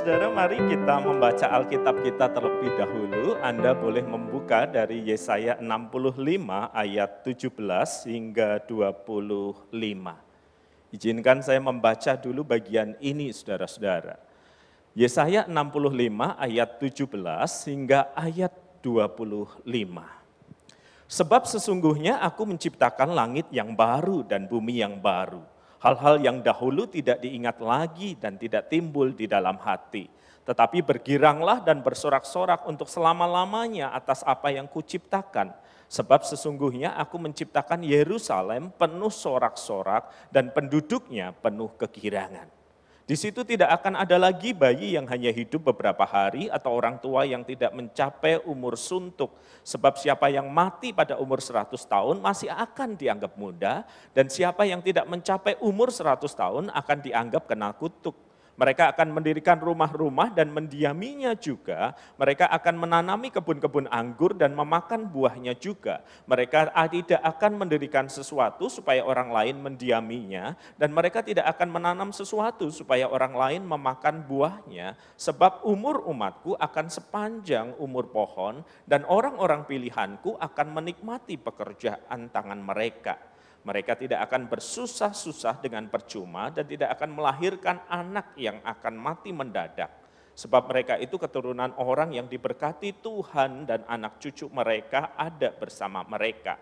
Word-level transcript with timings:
Saudara-saudara, 0.00 0.32
mari 0.32 0.56
kita 0.64 0.96
membaca 1.04 1.46
Alkitab 1.60 2.00
kita 2.00 2.32
terlebih 2.32 2.72
dahulu. 2.72 3.36
Anda 3.44 3.76
boleh 3.76 4.00
membuka 4.00 4.64
dari 4.64 5.04
Yesaya 5.04 5.60
65 5.60 6.72
ayat 6.72 7.20
17 7.20 8.08
hingga 8.08 8.64
25. 8.64 9.76
Izinkan 10.96 11.44
saya 11.44 11.60
membaca 11.60 12.16
dulu 12.16 12.48
bagian 12.48 12.96
ini, 13.04 13.28
saudara-saudara. 13.28 14.16
Yesaya 14.96 15.44
65 15.44 15.68
ayat 16.48 16.80
17 16.80 17.68
hingga 17.68 18.08
ayat 18.16 18.56
25. 18.80 19.68
Sebab 21.12 21.44
sesungguhnya 21.44 22.24
aku 22.24 22.48
menciptakan 22.48 23.12
langit 23.12 23.52
yang 23.52 23.76
baru 23.76 24.24
dan 24.24 24.48
bumi 24.48 24.80
yang 24.80 24.96
baru 24.96 25.59
Hal-hal 25.80 26.20
yang 26.20 26.44
dahulu 26.44 26.84
tidak 26.84 27.24
diingat 27.24 27.56
lagi 27.64 28.12
dan 28.12 28.36
tidak 28.36 28.68
timbul 28.68 29.16
di 29.16 29.24
dalam 29.24 29.56
hati. 29.64 30.12
Tetapi 30.44 30.84
bergiranglah 30.84 31.64
dan 31.64 31.80
bersorak-sorak 31.80 32.68
untuk 32.68 32.84
selama-lamanya 32.84 33.88
atas 33.96 34.20
apa 34.28 34.52
yang 34.52 34.68
kuciptakan. 34.68 35.56
Sebab 35.88 36.20
sesungguhnya 36.22 37.00
aku 37.00 37.16
menciptakan 37.16 37.80
Yerusalem 37.80 38.68
penuh 38.76 39.08
sorak-sorak 39.08 40.28
dan 40.28 40.52
penduduknya 40.52 41.32
penuh 41.32 41.72
kegirangan. 41.80 42.59
Di 43.10 43.18
situ 43.18 43.42
tidak 43.42 43.82
akan 43.82 43.98
ada 44.06 44.14
lagi 44.22 44.54
bayi 44.54 44.94
yang 44.94 45.02
hanya 45.10 45.34
hidup 45.34 45.74
beberapa 45.74 46.06
hari 46.06 46.46
atau 46.46 46.70
orang 46.70 46.94
tua 47.02 47.26
yang 47.26 47.42
tidak 47.42 47.74
mencapai 47.74 48.38
umur 48.46 48.78
suntuk. 48.78 49.34
Sebab 49.66 49.98
siapa 49.98 50.30
yang 50.30 50.46
mati 50.46 50.94
pada 50.94 51.18
umur 51.18 51.42
100 51.42 51.74
tahun 51.74 52.22
masih 52.22 52.54
akan 52.54 52.94
dianggap 52.94 53.34
muda 53.34 53.82
dan 54.14 54.30
siapa 54.30 54.62
yang 54.62 54.78
tidak 54.78 55.10
mencapai 55.10 55.58
umur 55.58 55.90
100 55.90 56.22
tahun 56.22 56.64
akan 56.70 56.98
dianggap 57.02 57.50
kena 57.50 57.74
kutuk. 57.74 58.14
Mereka 58.60 58.92
akan 58.92 59.08
mendirikan 59.16 59.56
rumah-rumah 59.56 60.36
dan 60.36 60.52
mendiaminya 60.52 61.32
juga. 61.32 61.96
Mereka 62.20 62.44
akan 62.44 62.76
menanami 62.76 63.32
kebun-kebun 63.32 63.88
anggur 63.88 64.36
dan 64.36 64.52
memakan 64.52 65.08
buahnya 65.08 65.56
juga. 65.56 66.04
Mereka 66.28 66.68
tidak 66.92 67.24
akan 67.24 67.56
mendirikan 67.56 68.04
sesuatu 68.12 68.68
supaya 68.68 69.00
orang 69.00 69.32
lain 69.32 69.64
mendiaminya. 69.64 70.52
Dan 70.76 70.92
mereka 70.92 71.24
tidak 71.24 71.48
akan 71.56 71.72
menanam 71.72 72.12
sesuatu 72.12 72.68
supaya 72.68 73.08
orang 73.08 73.32
lain 73.32 73.62
memakan 73.64 74.28
buahnya. 74.28 74.92
Sebab 75.16 75.64
umur 75.64 76.04
umatku 76.04 76.52
akan 76.60 76.92
sepanjang 76.92 77.72
umur 77.80 78.12
pohon 78.12 78.60
dan 78.84 79.08
orang-orang 79.08 79.64
pilihanku 79.64 80.36
akan 80.36 80.68
menikmati 80.76 81.40
pekerjaan 81.40 82.28
tangan 82.28 82.60
mereka. 82.60 83.29
Mereka 83.60 83.92
tidak 84.00 84.24
akan 84.24 84.48
bersusah-susah 84.48 85.60
dengan 85.60 85.84
percuma 85.92 86.48
dan 86.48 86.64
tidak 86.64 86.96
akan 86.96 87.12
melahirkan 87.12 87.76
anak 87.92 88.32
yang 88.40 88.56
akan 88.64 88.94
mati 88.96 89.36
mendadak. 89.36 90.00
Sebab 90.32 90.72
mereka 90.72 90.96
itu 90.96 91.20
keturunan 91.20 91.76
orang 91.76 92.16
yang 92.16 92.24
diberkati 92.24 93.04
Tuhan 93.04 93.68
dan 93.68 93.84
anak 93.84 94.16
cucu 94.16 94.48
mereka 94.48 95.12
ada 95.12 95.52
bersama 95.52 96.00
mereka. 96.08 96.56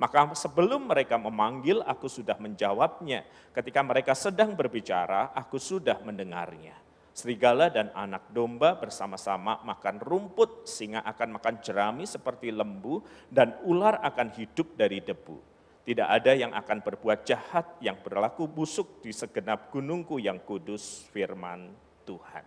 Maka 0.00 0.32
sebelum 0.32 0.88
mereka 0.88 1.20
memanggil, 1.20 1.84
aku 1.84 2.08
sudah 2.08 2.34
menjawabnya. 2.40 3.22
Ketika 3.52 3.84
mereka 3.84 4.16
sedang 4.16 4.56
berbicara, 4.56 5.30
aku 5.36 5.60
sudah 5.60 6.00
mendengarnya. 6.00 6.72
Serigala 7.12 7.68
dan 7.68 7.92
anak 7.92 8.32
domba 8.32 8.80
bersama-sama 8.80 9.60
makan 9.60 10.00
rumput, 10.00 10.64
singa 10.64 11.04
akan 11.04 11.36
makan 11.36 11.60
jerami 11.60 12.08
seperti 12.08 12.48
lembu, 12.48 13.04
dan 13.28 13.60
ular 13.68 14.00
akan 14.00 14.32
hidup 14.40 14.72
dari 14.72 15.04
debu. 15.04 15.49
Tidak 15.80 16.04
ada 16.04 16.36
yang 16.36 16.52
akan 16.52 16.84
berbuat 16.84 17.24
jahat 17.24 17.80
yang 17.80 17.96
berlaku 18.04 18.44
busuk 18.44 19.00
di 19.00 19.16
segenap 19.16 19.72
gunungku 19.72 20.20
yang 20.20 20.36
kudus 20.44 21.08
firman 21.08 21.72
Tuhan. 22.04 22.44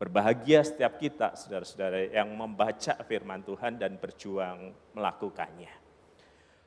Berbahagia 0.00 0.66
setiap 0.66 0.98
kita, 0.98 1.38
saudara-saudara, 1.38 2.10
yang 2.10 2.32
membaca 2.34 2.98
firman 3.06 3.44
Tuhan 3.46 3.78
dan 3.78 4.00
berjuang 4.00 4.74
melakukannya. 4.96 5.70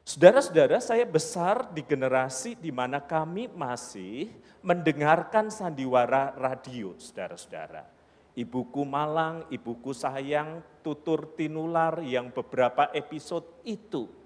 Saudara-saudara, 0.06 0.78
saya 0.80 1.04
besar 1.04 1.74
di 1.74 1.82
generasi 1.82 2.56
di 2.56 2.70
mana 2.70 3.02
kami 3.02 3.50
masih 3.50 4.30
mendengarkan 4.62 5.50
sandiwara 5.50 6.38
radio, 6.38 6.94
saudara-saudara. 6.96 7.90
Ibuku 8.38 8.86
Malang, 8.86 9.50
ibuku 9.50 9.92
sayang, 9.98 10.62
tutur 10.86 11.34
tinular 11.34 12.06
yang 12.06 12.30
beberapa 12.30 12.94
episode 12.94 13.66
itu 13.66 14.25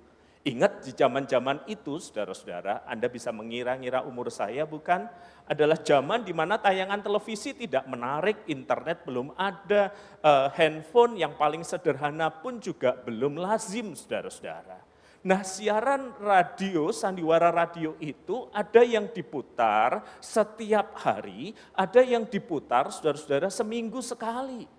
Ingat 0.50 0.82
di 0.82 0.98
zaman-zaman 0.98 1.62
itu, 1.70 2.02
saudara-saudara, 2.02 2.82
Anda 2.90 3.06
bisa 3.06 3.30
mengira-ngira 3.30 4.02
umur 4.02 4.34
saya 4.34 4.66
bukan? 4.66 5.06
Adalah 5.46 5.78
zaman 5.78 6.26
di 6.26 6.34
mana 6.34 6.58
tayangan 6.58 7.06
televisi 7.06 7.54
tidak 7.54 7.86
menarik, 7.86 8.50
internet 8.50 9.06
belum 9.06 9.38
ada, 9.38 9.94
uh, 10.26 10.50
handphone 10.58 11.22
yang 11.22 11.38
paling 11.38 11.62
sederhana 11.62 12.34
pun 12.34 12.58
juga 12.58 12.98
belum 12.98 13.38
lazim, 13.38 13.94
saudara-saudara. 13.94 14.82
Nah 15.22 15.46
siaran 15.46 16.18
radio, 16.18 16.90
sandiwara 16.90 17.54
radio 17.54 17.94
itu 18.02 18.50
ada 18.50 18.82
yang 18.82 19.12
diputar 19.14 20.02
setiap 20.18 20.98
hari, 20.98 21.54
ada 21.78 22.02
yang 22.02 22.26
diputar 22.26 22.90
saudara-saudara 22.90 23.54
seminggu 23.54 24.02
sekali. 24.02 24.79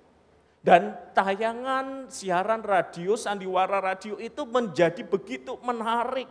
Dan 0.60 0.92
tayangan 1.16 2.12
siaran 2.12 2.60
radio, 2.60 3.16
sandiwara 3.16 3.80
radio 3.80 4.20
itu 4.20 4.44
menjadi 4.44 5.00
begitu 5.00 5.56
menarik. 5.64 6.28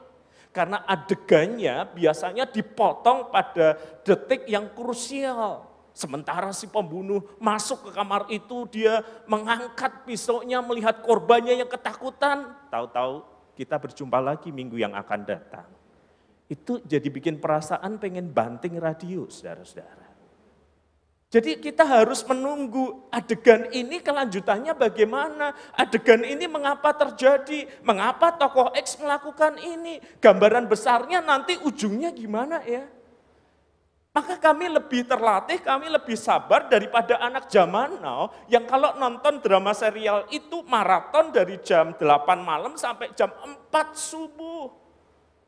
Karena 0.54 0.86
adegannya 0.86 1.90
biasanya 1.94 2.46
dipotong 2.46 3.34
pada 3.34 3.78
detik 4.06 4.46
yang 4.46 4.70
krusial. 4.74 5.66
Sementara 5.94 6.54
si 6.54 6.70
pembunuh 6.70 7.26
masuk 7.42 7.90
ke 7.90 7.92
kamar 7.92 8.30
itu, 8.30 8.70
dia 8.70 9.02
mengangkat 9.26 10.06
pisaunya 10.06 10.62
melihat 10.62 11.02
korbannya 11.02 11.58
yang 11.58 11.70
ketakutan. 11.70 12.54
Tahu-tahu 12.70 13.26
kita 13.58 13.76
berjumpa 13.82 14.22
lagi 14.22 14.54
minggu 14.54 14.78
yang 14.78 14.94
akan 14.94 15.22
datang. 15.26 15.68
Itu 16.48 16.82
jadi 16.86 17.06
bikin 17.10 17.42
perasaan 17.42 17.98
pengen 18.00 18.30
banting 18.30 18.78
radio, 18.78 19.28
saudara-saudara. 19.28 19.99
Jadi 21.30 21.62
kita 21.62 21.86
harus 21.86 22.26
menunggu 22.26 23.06
adegan 23.14 23.70
ini 23.70 24.02
kelanjutannya 24.02 24.74
bagaimana, 24.74 25.54
adegan 25.78 26.26
ini 26.26 26.50
mengapa 26.50 26.90
terjadi, 26.90 27.70
mengapa 27.86 28.34
tokoh 28.34 28.74
X 28.74 28.98
melakukan 28.98 29.62
ini, 29.62 30.02
gambaran 30.18 30.66
besarnya 30.66 31.22
nanti 31.22 31.54
ujungnya 31.62 32.10
gimana 32.10 32.66
ya. 32.66 32.82
Maka 34.10 34.42
kami 34.42 34.74
lebih 34.74 35.06
terlatih, 35.06 35.62
kami 35.62 35.86
lebih 35.86 36.18
sabar 36.18 36.66
daripada 36.66 37.22
anak 37.22 37.46
zaman 37.46 38.02
now 38.02 38.34
yang 38.50 38.66
kalau 38.66 38.98
nonton 38.98 39.38
drama 39.38 39.70
serial 39.78 40.26
itu 40.34 40.66
maraton 40.66 41.30
dari 41.30 41.62
jam 41.62 41.94
8 41.94 42.02
malam 42.42 42.74
sampai 42.74 43.14
jam 43.14 43.30
4 43.30 43.70
subuh. 43.94 44.74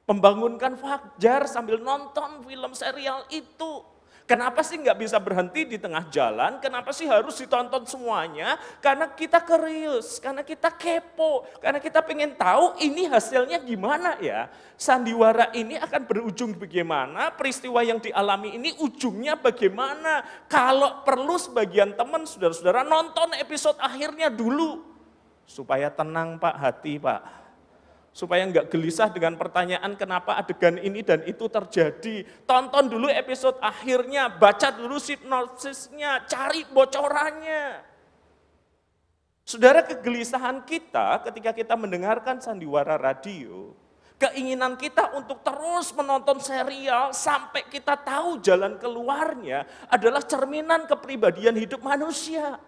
Membangunkan 0.05 0.77
fajar 0.77 1.49
sambil 1.49 1.81
nonton 1.81 2.45
film 2.45 2.71
serial 2.77 3.25
itu. 3.33 3.81
Kenapa 4.29 4.63
sih 4.63 4.79
nggak 4.79 4.97
bisa 5.01 5.17
berhenti 5.19 5.65
di 5.65 5.75
tengah 5.81 6.07
jalan? 6.07 6.61
Kenapa 6.61 6.95
sih 6.95 7.09
harus 7.09 7.35
ditonton 7.35 7.83
semuanya? 7.83 8.55
Karena 8.79 9.09
kita 9.09 9.41
kerius, 9.43 10.21
karena 10.21 10.45
kita 10.45 10.71
kepo, 10.71 11.43
karena 11.59 11.81
kita 11.81 11.99
pengen 12.05 12.37
tahu 12.37 12.77
ini 12.79 13.09
hasilnya 13.09 13.59
gimana 13.59 14.15
ya. 14.21 14.47
Sandiwara 14.79 15.51
ini 15.57 15.75
akan 15.75 16.01
berujung 16.07 16.55
bagaimana, 16.55 17.33
peristiwa 17.33 17.81
yang 17.83 17.99
dialami 17.99 18.55
ini 18.55 18.77
ujungnya 18.79 19.35
bagaimana. 19.35 20.23
Kalau 20.47 21.03
perlu 21.03 21.35
sebagian 21.35 21.97
teman, 21.97 22.23
saudara-saudara 22.23 22.85
nonton 22.85 23.35
episode 23.41 23.77
akhirnya 23.81 24.29
dulu. 24.31 24.85
Supaya 25.43 25.91
tenang 25.91 26.39
Pak 26.39 26.55
hati 26.55 26.95
Pak 26.95 27.40
supaya 28.11 28.43
nggak 28.43 28.67
gelisah 28.67 29.07
dengan 29.07 29.39
pertanyaan 29.39 29.95
kenapa 29.95 30.35
adegan 30.35 30.75
ini 30.75 30.99
dan 30.99 31.23
itu 31.23 31.47
terjadi. 31.47 32.27
Tonton 32.43 32.91
dulu 32.91 33.07
episode 33.07 33.55
akhirnya, 33.63 34.27
baca 34.27 34.71
dulu 34.75 34.99
sinopsisnya, 34.99 36.27
cari 36.27 36.67
bocorannya. 36.67 37.87
Saudara 39.47 39.83
kegelisahan 39.83 40.63
kita 40.67 41.23
ketika 41.27 41.51
kita 41.55 41.73
mendengarkan 41.79 42.39
sandiwara 42.39 42.99
radio, 42.99 43.73
keinginan 44.21 44.77
kita 44.77 45.17
untuk 45.17 45.41
terus 45.41 45.89
menonton 45.97 46.37
serial 46.37 47.09
sampai 47.15 47.65
kita 47.67 47.97
tahu 47.97 48.37
jalan 48.43 48.77
keluarnya 48.77 49.65
adalah 49.89 50.21
cerminan 50.21 50.85
kepribadian 50.85 51.57
hidup 51.57 51.81
manusia. 51.81 52.59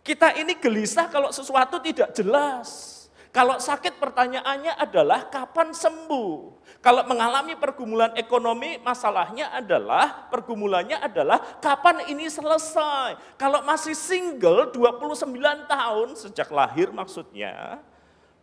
Kita 0.00 0.32
ini 0.36 0.56
gelisah 0.56 1.08
kalau 1.12 1.28
sesuatu 1.28 1.80
tidak 1.80 2.12
jelas. 2.16 2.93
Kalau 3.34 3.58
sakit 3.58 3.98
pertanyaannya 3.98 4.78
adalah 4.78 5.26
kapan 5.26 5.74
sembuh. 5.74 6.62
Kalau 6.78 7.02
mengalami 7.10 7.58
pergumulan 7.58 8.14
ekonomi, 8.14 8.78
masalahnya 8.78 9.50
adalah, 9.50 10.30
pergumulannya 10.30 11.02
adalah 11.02 11.58
kapan 11.58 12.06
ini 12.06 12.30
selesai. 12.30 13.34
Kalau 13.34 13.66
masih 13.66 13.98
single 13.98 14.70
29 14.70 15.34
tahun 15.66 16.08
sejak 16.14 16.46
lahir 16.54 16.94
maksudnya, 16.94 17.82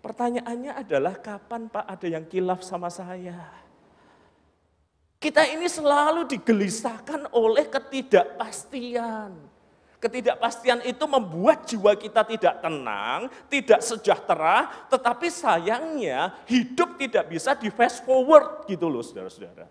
pertanyaannya 0.03 0.75
adalah 0.75 1.15
kapan 1.23 1.71
Pak 1.71 1.87
ada 1.87 2.07
yang 2.11 2.27
kilaf 2.27 2.59
sama 2.59 2.91
saya. 2.91 3.47
Kita 5.23 5.47
ini 5.47 5.71
selalu 5.71 6.27
digelisahkan 6.27 7.31
oleh 7.31 7.63
ketidakpastian. 7.63 9.60
Ketidakpastian 10.01 10.81
itu 10.81 11.05
membuat 11.05 11.69
jiwa 11.69 11.93
kita 11.93 12.25
tidak 12.25 12.57
tenang, 12.57 13.29
tidak 13.45 13.85
sejahtera, 13.85 14.89
tetapi 14.89 15.29
sayangnya 15.29 16.41
hidup 16.49 16.97
tidak 16.97 17.29
bisa 17.29 17.53
di 17.53 17.69
fast 17.69 18.01
forward 18.01 18.65
gitu 18.65 18.89
loh 18.89 19.05
saudara-saudara. 19.05 19.69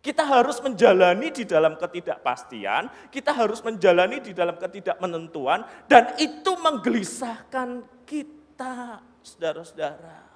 Kita 0.00 0.22
harus 0.22 0.62
menjalani 0.62 1.34
di 1.34 1.42
dalam 1.42 1.74
ketidakpastian, 1.76 3.10
kita 3.10 3.34
harus 3.34 3.58
menjalani 3.60 4.22
di 4.22 4.30
dalam 4.30 4.54
ketidakmenentuan, 4.54 5.66
dan 5.90 6.14
itu 6.16 6.54
menggelisahkan 6.54 7.84
kita, 8.06 9.02
saudara-saudara. 9.20 10.30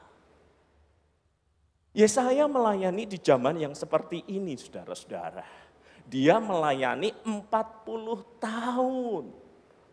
Yesaya 1.95 2.51
melayani 2.51 3.07
di 3.07 3.23
zaman 3.23 3.63
yang 3.63 3.79
seperti 3.79 4.27
ini, 4.27 4.59
saudara-saudara. 4.59 5.64
Dia 6.05 6.37
melayani 6.43 7.13
40 7.25 7.41
tahun. 8.43 9.25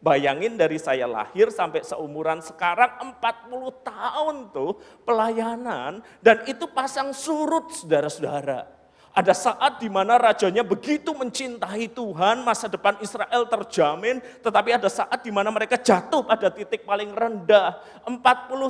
Bayangin 0.01 0.57
dari 0.57 0.81
saya 0.81 1.05
lahir 1.05 1.53
sampai 1.53 1.85
seumuran 1.85 2.41
sekarang 2.41 3.21
40 3.21 3.85
tahun 3.85 4.35
tuh 4.49 4.81
pelayanan 5.05 6.01
dan 6.25 6.41
itu 6.49 6.65
pasang 6.73 7.13
surut 7.13 7.69
saudara-saudara. 7.69 8.80
Ada 9.11 9.35
saat 9.35 9.83
di 9.83 9.91
mana 9.91 10.15
rajanya 10.15 10.63
begitu 10.63 11.11
mencintai 11.11 11.91
Tuhan, 11.91 12.47
masa 12.47 12.71
depan 12.71 12.95
Israel 13.03 13.43
terjamin, 13.43 14.23
tetapi 14.39 14.71
ada 14.71 14.87
saat 14.87 15.19
di 15.19 15.27
mana 15.27 15.51
mereka 15.51 15.75
jatuh 15.75 16.23
pada 16.23 16.47
titik 16.47 16.87
paling 16.87 17.11
rendah. 17.11 17.83
40 18.07 18.15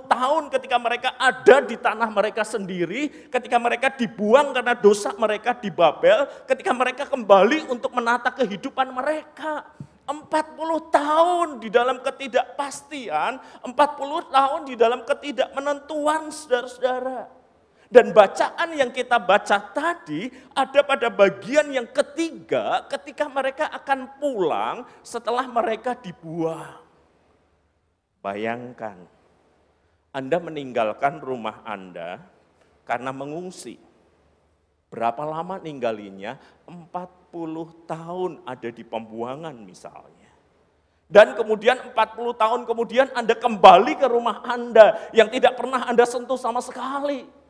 tahun 0.09 0.43
ketika 0.49 0.81
mereka 0.81 1.13
ada 1.21 1.61
di 1.61 1.77
tanah 1.77 2.09
mereka 2.09 2.41
sendiri, 2.41 3.29
ketika 3.29 3.61
mereka 3.61 3.93
dibuang 3.93 4.49
karena 4.49 4.73
dosa 4.73 5.13
mereka 5.13 5.53
di 5.53 5.69
Babel, 5.69 6.25
ketika 6.49 6.73
mereka 6.73 7.03
kembali 7.05 7.69
untuk 7.69 7.93
menata 7.93 8.33
kehidupan 8.33 8.89
mereka. 8.89 9.69
40 10.11 10.27
tahun 10.91 11.47
di 11.61 11.69
dalam 11.71 12.01
ketidakpastian, 12.03 13.63
40 13.63 13.77
tahun 14.27 14.61
di 14.67 14.75
dalam 14.75 15.05
ketidakmenentuan 15.07 16.33
saudara-saudara. 16.33 17.40
Dan 17.91 18.15
bacaan 18.15 18.71
yang 18.71 18.87
kita 18.95 19.19
baca 19.19 19.59
tadi 19.75 20.31
ada 20.55 20.79
pada 20.79 21.11
bagian 21.11 21.67
yang 21.75 21.91
ketiga 21.91 22.87
ketika 22.87 23.27
mereka 23.27 23.67
akan 23.67 24.15
pulang 24.15 24.87
setelah 25.03 25.43
mereka 25.43 25.91
dibuang. 25.99 26.79
Bayangkan, 28.23 28.95
Anda 30.15 30.39
meninggalkan 30.39 31.19
rumah 31.19 31.67
Anda 31.67 32.23
karena 32.87 33.11
mengungsi. 33.11 33.75
Berapa 34.87 35.27
lama 35.27 35.59
ninggalinya? 35.59 36.39
40 36.71 37.91
tahun 37.91 38.31
ada 38.47 38.69
di 38.71 38.87
pembuangan 38.87 39.55
misalnya. 39.67 40.31
Dan 41.11 41.35
kemudian 41.35 41.91
40 41.91 42.39
tahun 42.39 42.63
kemudian 42.63 43.11
Anda 43.11 43.35
kembali 43.35 43.99
ke 43.99 44.07
rumah 44.07 44.47
Anda 44.47 45.11
yang 45.11 45.27
tidak 45.27 45.59
pernah 45.59 45.83
Anda 45.91 46.07
sentuh 46.07 46.39
sama 46.39 46.63
sekali. 46.63 47.40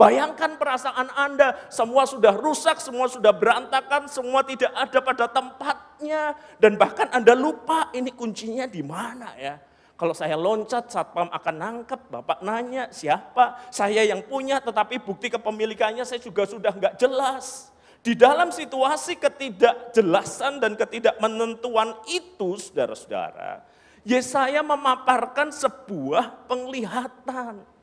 Bayangkan 0.00 0.56
perasaan 0.56 1.12
Anda, 1.12 1.68
semua 1.68 2.08
sudah 2.08 2.32
rusak, 2.32 2.80
semua 2.80 3.04
sudah 3.04 3.36
berantakan, 3.36 4.08
semua 4.08 4.40
tidak 4.40 4.72
ada 4.72 4.98
pada 5.04 5.28
tempatnya. 5.28 6.32
Dan 6.56 6.80
bahkan 6.80 7.12
Anda 7.12 7.36
lupa 7.36 7.92
ini 7.92 8.08
kuncinya 8.16 8.64
di 8.64 8.80
mana 8.80 9.36
ya. 9.36 9.60
Kalau 10.00 10.16
saya 10.16 10.40
loncat, 10.40 10.88
satpam 10.88 11.28
akan 11.28 11.54
nangkep, 11.60 12.08
bapak 12.08 12.40
nanya 12.40 12.88
siapa, 12.88 13.68
saya 13.68 14.00
yang 14.00 14.24
punya 14.24 14.56
tetapi 14.64 14.96
bukti 15.04 15.28
kepemilikannya 15.28 16.08
saya 16.08 16.16
juga 16.16 16.48
sudah 16.48 16.72
nggak 16.72 16.96
jelas. 16.96 17.68
Di 18.00 18.16
dalam 18.16 18.48
situasi 18.48 19.20
ketidakjelasan 19.20 20.64
dan 20.64 20.80
ketidakmenentuan 20.80 22.00
itu, 22.08 22.56
saudara-saudara, 22.56 23.68
Yesaya 24.08 24.64
memaparkan 24.64 25.52
sebuah 25.52 26.48
penglihatan 26.48 27.79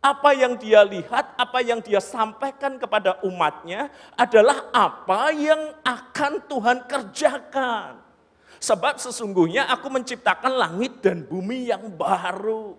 apa 0.00 0.32
yang 0.32 0.56
dia 0.56 0.80
lihat, 0.80 1.36
apa 1.36 1.60
yang 1.60 1.84
dia 1.84 2.00
sampaikan 2.00 2.80
kepada 2.80 3.20
umatnya 3.20 3.92
adalah 4.16 4.72
apa 4.72 5.28
yang 5.36 5.76
akan 5.84 6.40
Tuhan 6.48 6.78
kerjakan. 6.88 8.00
Sebab 8.60 8.96
sesungguhnya 8.96 9.68
aku 9.68 9.92
menciptakan 9.92 10.56
langit 10.56 11.04
dan 11.04 11.24
bumi 11.24 11.68
yang 11.68 11.92
baru. 11.92 12.76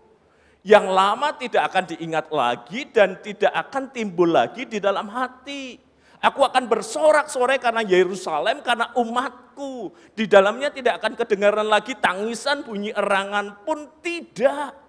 Yang 0.62 0.86
lama 0.94 1.30
tidak 1.38 1.74
akan 1.74 1.84
diingat 1.94 2.28
lagi 2.30 2.90
dan 2.90 3.18
tidak 3.22 3.54
akan 3.54 3.90
timbul 3.90 4.30
lagi 4.30 4.66
di 4.66 4.78
dalam 4.78 5.10
hati. 5.10 5.78
Aku 6.22 6.46
akan 6.46 6.70
bersorak-sorai 6.70 7.58
karena 7.58 7.82
Yerusalem, 7.82 8.62
karena 8.62 8.94
umatku. 8.94 9.90
Di 10.14 10.30
dalamnya 10.30 10.70
tidak 10.70 11.02
akan 11.02 11.18
kedengaran 11.18 11.66
lagi 11.66 11.98
tangisan, 11.98 12.62
bunyi 12.62 12.94
erangan 12.94 13.66
pun 13.66 13.90
tidak. 14.06 14.81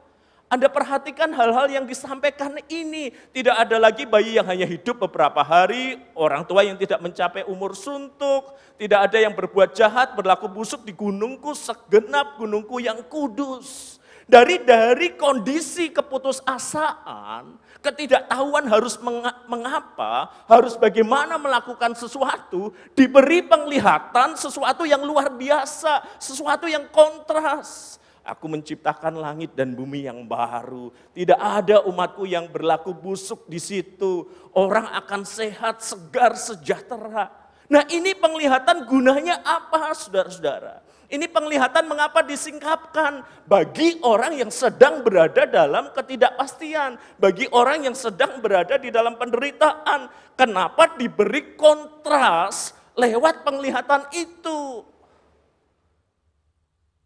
Anda 0.52 0.68
perhatikan 0.68 1.32
hal-hal 1.32 1.64
yang 1.72 1.88
disampaikan 1.88 2.60
ini. 2.68 3.08
Tidak 3.32 3.56
ada 3.56 3.80
lagi 3.80 4.04
bayi 4.04 4.36
yang 4.36 4.44
hanya 4.44 4.68
hidup 4.68 5.00
beberapa 5.08 5.40
hari, 5.40 5.96
orang 6.12 6.44
tua 6.44 6.60
yang 6.60 6.76
tidak 6.76 7.00
mencapai 7.00 7.40
umur 7.48 7.72
suntuk, 7.72 8.52
tidak 8.76 9.08
ada 9.08 9.16
yang 9.16 9.32
berbuat 9.32 9.72
jahat, 9.72 10.12
berlaku 10.12 10.52
busuk 10.52 10.84
di 10.84 10.92
gunungku, 10.92 11.56
segenap 11.56 12.36
gunungku 12.36 12.84
yang 12.84 13.00
kudus. 13.08 13.96
Dari 14.28 14.60
dari 14.60 15.16
kondisi 15.16 15.88
keputusasaan, 15.88 17.56
ketidaktahuan 17.80 18.68
harus 18.68 19.00
mengapa, 19.48 20.36
harus 20.52 20.76
bagaimana 20.76 21.40
melakukan 21.40 21.96
sesuatu, 21.96 22.76
diberi 22.92 23.40
penglihatan 23.40 24.36
sesuatu 24.36 24.84
yang 24.84 25.00
luar 25.00 25.32
biasa, 25.32 26.20
sesuatu 26.20 26.68
yang 26.68 26.92
kontras. 26.92 28.01
Aku 28.22 28.46
menciptakan 28.46 29.18
langit 29.18 29.58
dan 29.58 29.74
bumi 29.74 30.06
yang 30.06 30.22
baru. 30.30 30.94
Tidak 31.10 31.34
ada 31.34 31.82
umatku 31.82 32.22
yang 32.22 32.46
berlaku 32.46 32.94
busuk 32.94 33.50
di 33.50 33.58
situ. 33.58 34.30
Orang 34.54 34.86
akan 34.86 35.26
sehat, 35.26 35.82
segar, 35.82 36.38
sejahtera. 36.38 37.34
Nah 37.66 37.82
ini 37.90 38.14
penglihatan 38.14 38.86
gunanya 38.86 39.42
apa 39.42 39.90
saudara-saudara? 39.90 40.86
Ini 41.12 41.28
penglihatan 41.28 41.84
mengapa 41.90 42.24
disingkapkan 42.24 43.20
bagi 43.44 44.00
orang 44.00 44.38
yang 44.38 44.48
sedang 44.48 45.04
berada 45.04 45.44
dalam 45.44 45.92
ketidakpastian, 45.92 46.96
bagi 47.20 47.44
orang 47.52 47.84
yang 47.84 47.92
sedang 47.92 48.40
berada 48.40 48.80
di 48.80 48.88
dalam 48.88 49.20
penderitaan. 49.20 50.08
Kenapa 50.38 50.96
diberi 50.96 51.52
kontras 51.52 52.72
lewat 52.96 53.44
penglihatan 53.44 54.08
itu? 54.16 54.88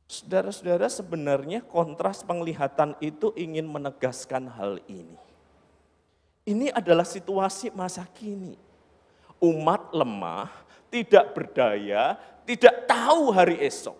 Saudara-saudara 0.06 0.86
sebenarnya 0.86 1.66
kontras 1.66 2.22
penglihatan 2.22 2.94
itu 3.02 3.34
ingin 3.34 3.66
menegaskan 3.66 4.46
hal 4.46 4.78
ini. 4.86 5.18
Ini 6.46 6.70
adalah 6.70 7.02
situasi 7.02 7.74
masa 7.74 8.06
kini. 8.14 8.54
Umat 9.42 9.90
lemah, 9.90 10.46
tidak 10.94 11.34
berdaya, 11.34 12.14
tidak 12.46 12.86
tahu 12.86 13.34
hari 13.34 13.58
esok. 13.66 13.98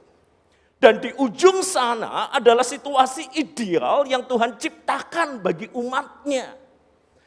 Dan 0.78 1.02
di 1.02 1.10
ujung 1.18 1.66
sana 1.66 2.30
adalah 2.30 2.62
situasi 2.62 3.34
ideal 3.34 4.06
yang 4.06 4.22
Tuhan 4.22 4.54
ciptakan 4.54 5.42
bagi 5.42 5.66
umatnya. 5.75 6.54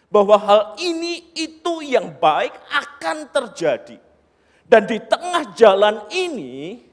Bahwa 0.08 0.40
hal 0.40 0.62
ini 0.80 1.36
itu 1.36 1.84
yang 1.84 2.16
baik 2.16 2.56
akan 2.72 3.28
terjadi. 3.28 4.00
Dan 4.64 4.88
di 4.88 5.04
tengah 5.04 5.52
jalan 5.52 6.08
ini 6.16 6.89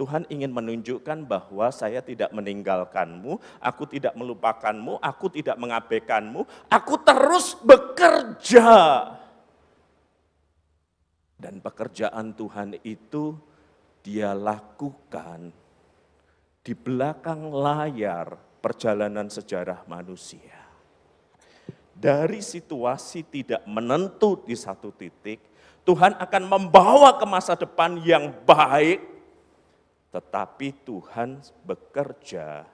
Tuhan 0.00 0.24
ingin 0.32 0.48
menunjukkan 0.48 1.28
bahwa 1.28 1.68
saya 1.68 2.00
tidak 2.00 2.32
meninggalkanmu, 2.32 3.36
aku 3.60 3.84
tidak 3.84 4.16
melupakanmu, 4.16 4.96
aku 4.96 5.28
tidak 5.28 5.60
mengabaikanmu, 5.60 6.48
aku 6.72 6.94
terus 7.04 7.52
bekerja. 7.60 8.72
Dan 11.36 11.60
pekerjaan 11.60 12.32
Tuhan 12.32 12.80
itu 12.80 13.36
dia 14.00 14.32
lakukan 14.32 15.52
di 16.64 16.72
belakang 16.72 17.52
layar 17.52 18.40
perjalanan 18.64 19.28
sejarah 19.28 19.84
manusia. 19.84 20.64
Dari 21.92 22.40
situasi 22.40 23.28
tidak 23.28 23.68
menentu 23.68 24.40
di 24.48 24.56
satu 24.56 24.96
titik, 24.96 25.44
Tuhan 25.84 26.16
akan 26.16 26.42
membawa 26.48 27.20
ke 27.20 27.28
masa 27.28 27.52
depan 27.52 28.00
yang 28.00 28.32
baik 28.48 29.09
tetapi 30.10 30.74
Tuhan 30.82 31.38
bekerja 31.62 32.66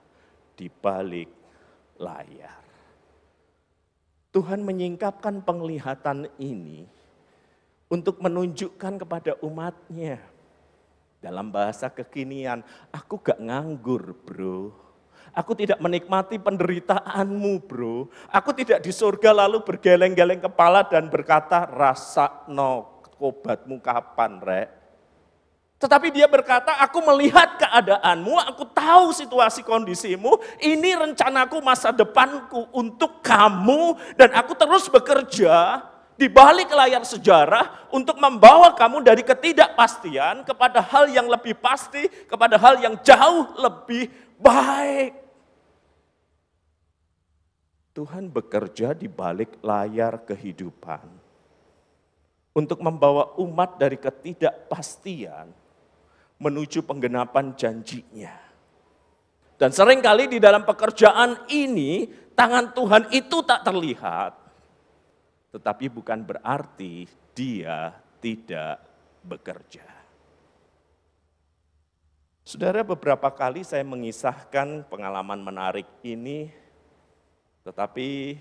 di 0.57 0.67
balik 0.69 1.29
layar. 2.01 2.65
Tuhan 4.33 4.61
menyingkapkan 4.61 5.41
penglihatan 5.41 6.29
ini 6.37 6.85
untuk 7.89 8.19
menunjukkan 8.21 9.01
kepada 9.01 9.33
umatnya. 9.41 10.21
Dalam 11.17 11.49
bahasa 11.49 11.89
kekinian, 11.89 12.61
aku 12.93 13.17
gak 13.17 13.41
nganggur 13.41 14.13
bro. 14.21 14.69
Aku 15.33 15.57
tidak 15.57 15.81
menikmati 15.81 16.37
penderitaanmu 16.37 17.53
bro. 17.65 18.09
Aku 18.29 18.53
tidak 18.53 18.85
di 18.85 18.93
surga 18.93 19.33
lalu 19.33 19.65
bergeleng-geleng 19.65 20.41
kepala 20.41 20.85
dan 20.85 21.09
berkata, 21.09 21.65
rasa 21.65 22.45
no 22.49 23.01
kobatmu 23.17 23.81
kapan 23.81 24.37
rek. 24.41 24.67
Tetapi 25.77 26.09
dia 26.09 26.25
berkata, 26.25 26.73
aku 26.81 27.05
melihat 27.05 27.61
keadaanmu, 27.61 28.33
aku 28.49 28.65
tahu 28.73 29.13
situasi 29.13 29.61
kondisimu, 29.61 30.41
ini 30.57 30.97
rencanaku 30.97 31.61
masa 31.61 31.93
depanku 31.93 32.65
untuk 32.73 33.21
kamu, 33.21 33.93
dan 34.17 34.33
aku 34.33 34.57
terus 34.57 34.89
bekerja 34.89 35.85
di 36.17 36.25
balik 36.25 36.73
layar 36.73 37.05
sejarah 37.05 37.93
untuk 37.93 38.17
membawa 38.17 38.73
kamu 38.73 39.05
dari 39.05 39.21
ketidakpastian 39.21 40.41
kepada 40.49 40.81
hal 40.81 41.13
yang 41.13 41.29
lebih 41.29 41.53
pasti, 41.53 42.09
kepada 42.25 42.57
hal 42.57 42.81
yang 42.81 42.97
jauh 43.05 43.53
lebih 43.61 44.09
baik. 44.41 45.13
Tuhan 47.93 48.33
bekerja 48.33 48.97
di 48.97 49.05
balik 49.05 49.61
layar 49.61 50.25
kehidupan 50.25 51.05
untuk 52.57 52.81
membawa 52.81 53.37
umat 53.37 53.77
dari 53.77 54.01
ketidakpastian 54.01 55.66
menuju 56.37 56.85
penggenapan 56.85 57.53
janjinya. 57.57 58.33
Dan 59.57 59.73
sering 59.73 60.05
kali 60.05 60.29
di 60.29 60.37
dalam 60.37 60.61
pekerjaan 60.61 61.49
ini, 61.49 62.05
tangan 62.37 62.77
Tuhan 62.77 63.03
itu 63.09 63.41
tak 63.41 63.65
terlihat. 63.65 64.37
Tetapi 65.49 65.85
bukan 65.89 66.21
berarti 66.21 67.09
dia 67.33 67.89
tidak 68.21 68.77
bekerja. 69.25 69.85
Saudara, 72.47 72.85
beberapa 72.85 73.27
kali 73.33 73.65
saya 73.65 73.83
mengisahkan 73.83 74.87
pengalaman 74.87 75.41
menarik 75.43 75.89
ini, 75.99 76.47
tetapi 77.67 78.39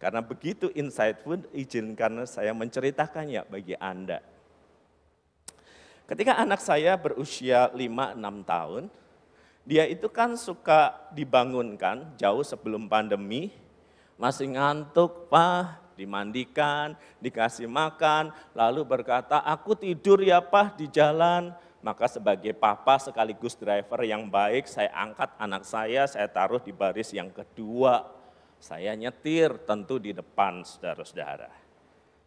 karena 0.00 0.24
begitu 0.24 0.72
insightful, 0.74 1.38
izinkan 1.54 2.24
saya 2.26 2.50
menceritakannya 2.56 3.46
bagi 3.46 3.76
Anda. 3.78 4.18
Ketika 6.10 6.42
anak 6.42 6.58
saya 6.58 6.98
berusia 6.98 7.70
5-6 7.70 8.42
tahun, 8.42 8.90
dia 9.62 9.86
itu 9.86 10.10
kan 10.10 10.34
suka 10.34 11.06
dibangunkan 11.14 12.18
jauh 12.18 12.42
sebelum 12.42 12.90
pandemi, 12.90 13.54
masih 14.18 14.50
ngantuk, 14.50 15.30
Pak, 15.30 15.94
dimandikan, 15.94 16.98
dikasih 17.22 17.70
makan, 17.70 18.34
lalu 18.58 18.82
berkata, 18.82 19.38
aku 19.46 19.78
tidur 19.78 20.18
ya 20.18 20.42
Pak 20.42 20.82
di 20.82 20.90
jalan. 20.90 21.54
Maka 21.80 22.10
sebagai 22.10 22.52
papa 22.58 22.98
sekaligus 23.00 23.54
driver 23.54 24.02
yang 24.02 24.26
baik, 24.26 24.66
saya 24.66 24.90
angkat 24.92 25.30
anak 25.38 25.62
saya, 25.62 26.10
saya 26.10 26.26
taruh 26.26 26.60
di 26.60 26.74
baris 26.74 27.14
yang 27.14 27.30
kedua. 27.30 28.04
Saya 28.58 28.92
nyetir 28.98 29.62
tentu 29.64 29.96
di 29.96 30.12
depan 30.12 30.60
saudara-saudara. 30.60 31.59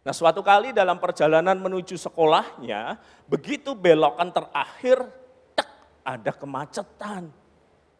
Nah 0.03 0.11
suatu 0.11 0.43
kali 0.43 0.75
dalam 0.75 0.99
perjalanan 0.99 1.55
menuju 1.55 1.95
sekolahnya, 1.95 2.99
begitu 3.23 3.71
belokan 3.71 4.35
terakhir, 4.35 5.07
tek, 5.55 5.69
ada 6.03 6.31
kemacetan. 6.35 7.31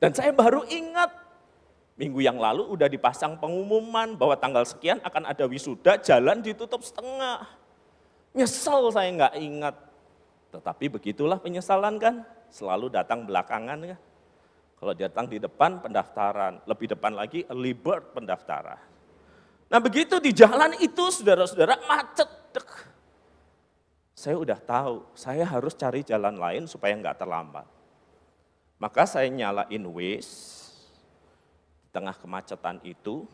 Dan 0.04 0.12
saya 0.12 0.36
baru 0.36 0.68
ingat, 0.68 1.16
minggu 1.96 2.20
yang 2.20 2.36
lalu 2.36 2.68
udah 2.68 2.92
dipasang 2.92 3.40
pengumuman 3.40 4.20
bahwa 4.20 4.36
tanggal 4.36 4.68
sekian 4.68 5.00
akan 5.00 5.32
ada 5.32 5.48
wisuda, 5.48 5.96
jalan 6.04 6.44
ditutup 6.44 6.84
setengah. 6.84 7.48
Nyesel 8.36 8.92
saya 8.92 9.08
nggak 9.08 9.36
ingat. 9.40 9.76
Tetapi 10.52 10.86
begitulah 10.92 11.40
penyesalan 11.40 11.96
kan, 12.04 12.28
selalu 12.52 12.92
datang 12.92 13.24
belakangan 13.24 13.80
ya. 13.80 13.98
Kalau 14.76 14.92
datang 14.92 15.32
di 15.32 15.40
depan 15.40 15.80
pendaftaran, 15.80 16.68
lebih 16.68 16.92
depan 16.92 17.16
lagi 17.16 17.48
early 17.48 17.72
bird 17.72 18.12
pendaftaran. 18.12 18.93
Nah 19.74 19.82
begitu 19.82 20.22
di 20.22 20.30
jalan 20.30 20.78
itu 20.78 21.10
saudara-saudara 21.10 21.82
macet. 21.90 22.30
Saya 24.14 24.38
udah 24.38 24.56
tahu, 24.62 25.10
saya 25.18 25.42
harus 25.42 25.74
cari 25.74 26.06
jalan 26.06 26.38
lain 26.38 26.70
supaya 26.70 26.94
nggak 26.94 27.18
terlambat. 27.18 27.66
Maka 28.78 29.10
saya 29.10 29.26
nyalain 29.34 29.84
Waze, 29.90 30.70
di 31.82 31.90
tengah 31.90 32.14
kemacetan 32.14 32.78
itu, 32.86 33.26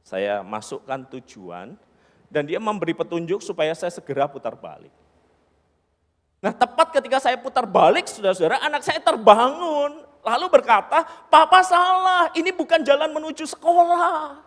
saya 0.00 0.40
masukkan 0.40 1.04
tujuan, 1.12 1.76
dan 2.32 2.42
dia 2.48 2.56
memberi 2.56 2.96
petunjuk 2.96 3.44
supaya 3.44 3.76
saya 3.76 3.92
segera 3.92 4.24
putar 4.26 4.56
balik. 4.56 4.90
Nah 6.40 6.56
tepat 6.56 6.96
ketika 6.96 7.20
saya 7.20 7.36
putar 7.36 7.68
balik, 7.68 8.08
saudara-saudara, 8.08 8.64
anak 8.64 8.80
saya 8.82 9.04
terbangun, 9.04 10.02
lalu 10.24 10.46
berkata, 10.48 11.04
papa 11.28 11.60
salah, 11.60 12.32
ini 12.32 12.48
bukan 12.50 12.80
jalan 12.80 13.12
menuju 13.12 13.44
sekolah. 13.44 14.45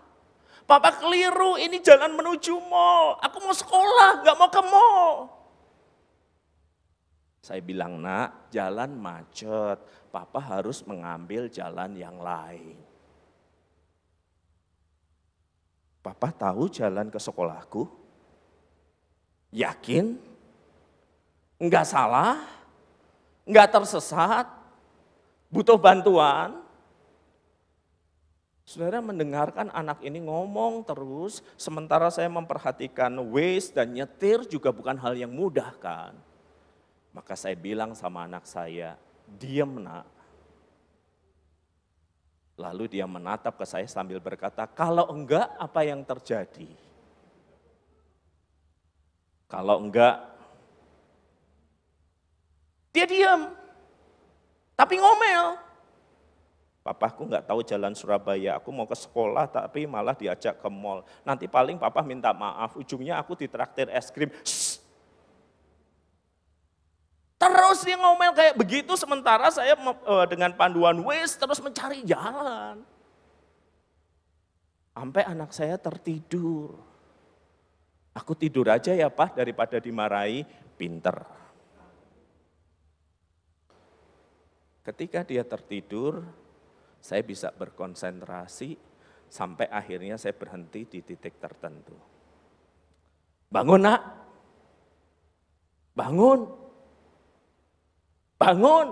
Papa 0.70 1.02
keliru, 1.02 1.58
ini 1.58 1.82
jalan 1.82 2.14
menuju 2.14 2.54
mall. 2.70 3.18
Aku 3.26 3.42
mau 3.42 3.58
sekolah, 3.58 4.22
gak 4.22 4.38
mau 4.38 4.50
ke 4.54 4.62
mall. 4.62 5.14
Saya 7.42 7.58
bilang, 7.66 7.98
nak, 7.98 8.54
jalan 8.54 8.94
macet. 8.94 9.82
Papa 10.14 10.38
harus 10.38 10.86
mengambil 10.86 11.50
jalan 11.50 11.98
yang 11.98 12.22
lain. 12.22 12.78
Papa 16.06 16.30
tahu 16.30 16.70
jalan 16.70 17.10
ke 17.10 17.18
sekolahku? 17.18 17.90
Yakin? 19.50 20.22
Enggak 21.58 21.90
salah? 21.90 22.46
Enggak 23.42 23.74
tersesat? 23.74 24.46
Butuh 25.50 25.82
bantuan? 25.82 26.59
Saudara 28.70 29.02
mendengarkan 29.02 29.74
anak 29.74 30.06
ini 30.06 30.22
ngomong 30.22 30.86
terus, 30.86 31.42
sementara 31.58 32.06
saya 32.14 32.30
memperhatikan 32.30 33.10
waste 33.34 33.74
dan 33.74 33.98
nyetir 33.98 34.46
juga 34.46 34.70
bukan 34.70 34.94
hal 34.94 35.18
yang 35.18 35.34
mudah 35.34 35.74
kan. 35.82 36.14
Maka 37.10 37.34
saya 37.34 37.58
bilang 37.58 37.98
sama 37.98 38.30
anak 38.30 38.46
saya, 38.46 38.94
diam 39.26 39.82
nak. 39.82 40.06
Lalu 42.62 42.94
dia 42.94 43.10
menatap 43.10 43.58
ke 43.58 43.66
saya 43.66 43.90
sambil 43.90 44.22
berkata, 44.22 44.70
kalau 44.70 45.10
enggak 45.10 45.50
apa 45.58 45.82
yang 45.82 46.06
terjadi? 46.06 46.70
Kalau 49.50 49.82
enggak, 49.82 50.30
dia 52.94 53.10
diam. 53.10 53.50
Tapi 54.78 54.94
ngomel. 55.02 55.69
Papaku 56.90 57.30
nggak 57.30 57.46
tahu 57.46 57.62
jalan 57.62 57.94
Surabaya, 57.94 58.58
aku 58.58 58.74
mau 58.74 58.90
ke 58.90 58.98
sekolah 58.98 59.46
tapi 59.46 59.86
malah 59.86 60.18
diajak 60.18 60.58
ke 60.58 60.70
mall. 60.74 61.06
Nanti 61.22 61.46
paling 61.46 61.78
papa 61.78 62.02
minta 62.02 62.34
maaf, 62.34 62.74
ujungnya 62.74 63.22
aku 63.22 63.38
ditraktir 63.38 63.94
es 63.94 64.10
krim. 64.10 64.34
Terus 67.38 67.78
dia 67.86 67.94
ngomel 67.94 68.34
kayak 68.34 68.58
begitu 68.58 68.98
sementara 68.98 69.54
saya 69.54 69.78
eh, 69.78 70.26
dengan 70.34 70.50
panduan 70.58 70.98
wes 71.06 71.38
terus 71.38 71.62
mencari 71.62 72.02
jalan. 72.10 72.82
Sampai 74.98 75.30
anak 75.30 75.54
saya 75.54 75.78
tertidur. 75.78 76.74
Aku 78.18 78.34
tidur 78.34 78.66
aja 78.66 78.98
ya 78.98 79.14
Pak 79.14 79.38
daripada 79.38 79.78
dimarahi, 79.78 80.42
pinter. 80.74 81.22
Ketika 84.82 85.22
dia 85.22 85.46
tertidur, 85.46 86.26
saya 87.00 87.24
bisa 87.24 87.50
berkonsentrasi 87.56 88.76
sampai 89.32 89.72
akhirnya 89.72 90.20
saya 90.20 90.36
berhenti 90.36 90.84
di 90.84 91.00
titik 91.00 91.40
tertentu. 91.40 91.96
Bangun 93.50 93.82
nak, 93.82 94.02
bangun, 95.96 96.40
bangun. 98.36 98.88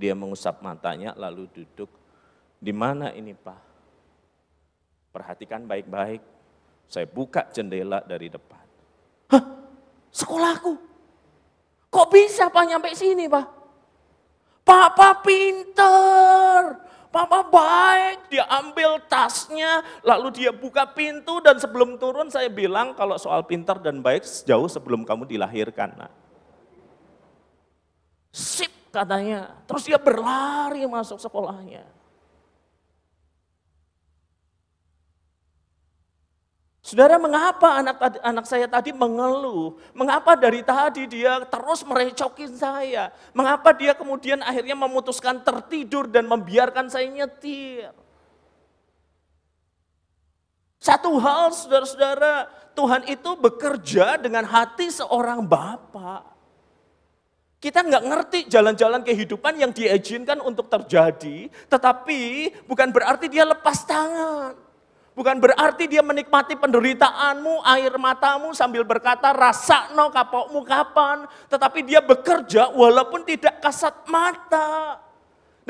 Dia 0.00 0.16
mengusap 0.16 0.64
matanya 0.64 1.12
lalu 1.12 1.44
duduk. 1.52 1.92
Di 2.56 2.72
mana 2.72 3.12
ini 3.12 3.36
pak? 3.36 3.60
Perhatikan 5.12 5.68
baik-baik. 5.68 6.24
Saya 6.88 7.04
buka 7.04 7.52
jendela 7.52 8.00
dari 8.00 8.32
depan. 8.32 8.64
Hah? 9.28 9.44
Sekolahku? 10.08 10.72
Kok 11.92 12.08
bisa 12.08 12.48
pak 12.48 12.64
nyampe 12.64 12.96
sini 12.96 13.28
pak? 13.28 13.59
Papa 14.62 15.18
pinter, 15.24 16.78
Papa 17.10 17.42
baik, 17.42 18.30
dia 18.30 18.46
ambil 18.46 19.02
tasnya, 19.10 19.82
lalu 20.06 20.30
dia 20.30 20.54
buka 20.54 20.86
pintu 20.86 21.42
dan 21.42 21.58
sebelum 21.58 21.98
turun 21.98 22.30
saya 22.30 22.46
bilang 22.46 22.94
kalau 22.94 23.18
soal 23.18 23.42
pinter 23.42 23.74
dan 23.82 23.98
baik 23.98 24.22
jauh 24.46 24.70
sebelum 24.70 25.02
kamu 25.02 25.26
dilahirkan. 25.26 25.90
Nah. 25.98 26.12
Sip 28.30 28.70
katanya, 28.94 29.58
terus 29.66 29.90
dia 29.90 29.98
berlari 29.98 30.86
masuk 30.86 31.18
sekolahnya. 31.18 31.99
Saudara, 36.90 37.22
mengapa 37.22 37.78
anak 37.78 38.18
anak 38.18 38.50
saya 38.50 38.66
tadi 38.66 38.90
mengeluh? 38.90 39.78
Mengapa 39.94 40.34
dari 40.34 40.58
tadi 40.66 41.06
dia 41.06 41.38
terus 41.46 41.86
merecokin 41.86 42.50
saya? 42.50 43.14
Mengapa 43.30 43.70
dia 43.70 43.94
kemudian 43.94 44.42
akhirnya 44.42 44.74
memutuskan 44.74 45.38
tertidur 45.38 46.10
dan 46.10 46.26
membiarkan 46.26 46.90
saya 46.90 47.06
nyetir? 47.06 47.94
Satu 50.82 51.14
hal 51.22 51.54
saudara-saudara, 51.54 52.50
Tuhan 52.74 53.06
itu 53.06 53.38
bekerja 53.38 54.18
dengan 54.18 54.42
hati 54.50 54.90
seorang 54.90 55.46
bapak. 55.46 56.26
Kita 57.62 57.86
nggak 57.86 58.02
ngerti 58.02 58.38
jalan-jalan 58.50 59.06
kehidupan 59.06 59.62
yang 59.62 59.70
diizinkan 59.70 60.42
untuk 60.42 60.66
terjadi, 60.66 61.46
tetapi 61.70 62.50
bukan 62.66 62.90
berarti 62.90 63.30
dia 63.30 63.46
lepas 63.46 63.86
tangan. 63.86 64.69
Bukan 65.10 65.42
berarti 65.42 65.90
dia 65.90 66.00
menikmati 66.06 66.54
penderitaanmu, 66.54 67.66
air 67.66 67.92
matamu 67.98 68.54
sambil 68.54 68.86
berkata 68.86 69.34
rasa 69.34 69.90
no 69.98 70.08
kapokmu 70.08 70.62
kapan. 70.62 71.26
Tetapi 71.50 71.82
dia 71.82 71.98
bekerja 71.98 72.70
walaupun 72.70 73.26
tidak 73.26 73.58
kasat 73.58 74.06
mata. 74.06 75.02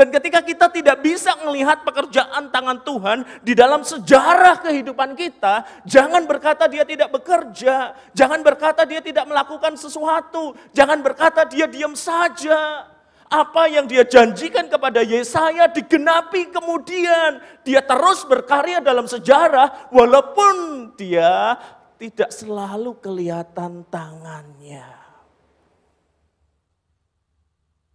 Dan 0.00 0.08
ketika 0.08 0.40
kita 0.40 0.72
tidak 0.72 1.02
bisa 1.04 1.34
melihat 1.44 1.84
pekerjaan 1.84 2.48
tangan 2.48 2.80
Tuhan 2.80 3.18
di 3.44 3.52
dalam 3.52 3.84
sejarah 3.84 4.62
kehidupan 4.62 5.12
kita, 5.12 5.84
jangan 5.84 6.24
berkata 6.24 6.64
dia 6.70 6.88
tidak 6.88 7.12
bekerja, 7.12 7.92
jangan 8.16 8.40
berkata 8.40 8.88
dia 8.88 9.04
tidak 9.04 9.28
melakukan 9.28 9.76
sesuatu, 9.76 10.56
jangan 10.72 11.04
berkata 11.04 11.44
dia 11.44 11.68
diam 11.68 11.92
saja. 11.92 12.88
Apa 13.30 13.70
yang 13.70 13.86
dia 13.86 14.02
janjikan 14.02 14.66
kepada 14.66 15.06
Yesaya 15.06 15.70
digenapi 15.70 16.50
kemudian. 16.50 17.38
Dia 17.62 17.78
terus 17.86 18.26
berkarya 18.26 18.82
dalam 18.82 19.06
sejarah 19.06 19.86
walaupun 19.94 20.90
dia 20.98 21.54
tidak 21.94 22.34
selalu 22.34 22.98
kelihatan 22.98 23.86
tangannya. 23.86 24.98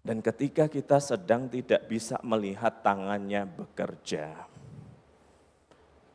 Dan 0.06 0.24
ketika 0.24 0.72
kita 0.72 1.04
sedang 1.04 1.51
tidak 1.51 1.84
bisa 1.89 2.15
melihat 2.24 2.80
tangannya 2.80 3.44
bekerja, 3.44 4.48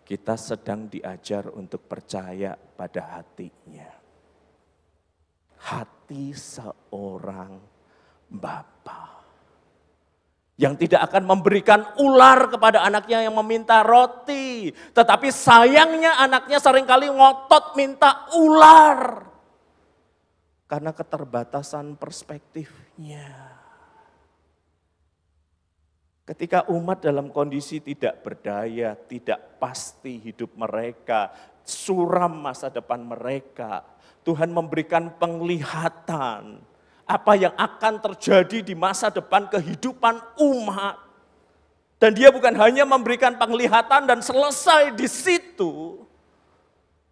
kita 0.07 0.35
sedang 0.41 0.89
diajar 0.89 1.51
untuk 1.53 1.85
percaya 1.85 2.57
pada 2.57 3.21
hatinya. 3.21 3.91
Hati 5.61 6.33
seorang 6.33 7.70
bapa 8.31 9.11
yang 10.61 10.77
tidak 10.77 11.09
akan 11.09 11.25
memberikan 11.25 11.81
ular 11.97 12.53
kepada 12.53 12.85
anaknya 12.85 13.25
yang 13.25 13.33
meminta 13.41 13.81
roti, 13.81 14.69
tetapi 14.93 15.33
sayangnya 15.33 16.21
anaknya 16.21 16.61
sering 16.61 16.85
kali 16.85 17.09
ngotot 17.09 17.81
minta 17.81 18.29
ular 18.37 19.25
karena 20.69 20.93
keterbatasan 20.93 21.97
perspektifnya. 21.97 23.57
Ketika 26.29 26.69
umat 26.71 27.03
dalam 27.03 27.33
kondisi 27.33 27.81
tidak 27.81 28.23
berdaya, 28.23 28.95
tidak 28.95 29.59
pasti 29.59 30.21
hidup 30.21 30.55
mereka, 30.61 31.33
suram 31.65 32.37
masa 32.37 32.71
depan 32.71 33.03
mereka, 33.03 33.83
Tuhan 34.23 34.53
memberikan 34.53 35.17
penglihatan 35.17 36.70
apa 37.11 37.35
yang 37.35 37.51
akan 37.59 37.99
terjadi 37.99 38.63
di 38.63 38.79
masa 38.79 39.11
depan 39.11 39.51
kehidupan 39.51 40.23
umat. 40.39 41.11
Dan 41.99 42.15
dia 42.15 42.31
bukan 42.31 42.55
hanya 42.57 42.87
memberikan 42.87 43.35
penglihatan 43.37 44.09
dan 44.09 44.25
selesai 44.25 44.97
di 44.97 45.05
situ, 45.05 46.01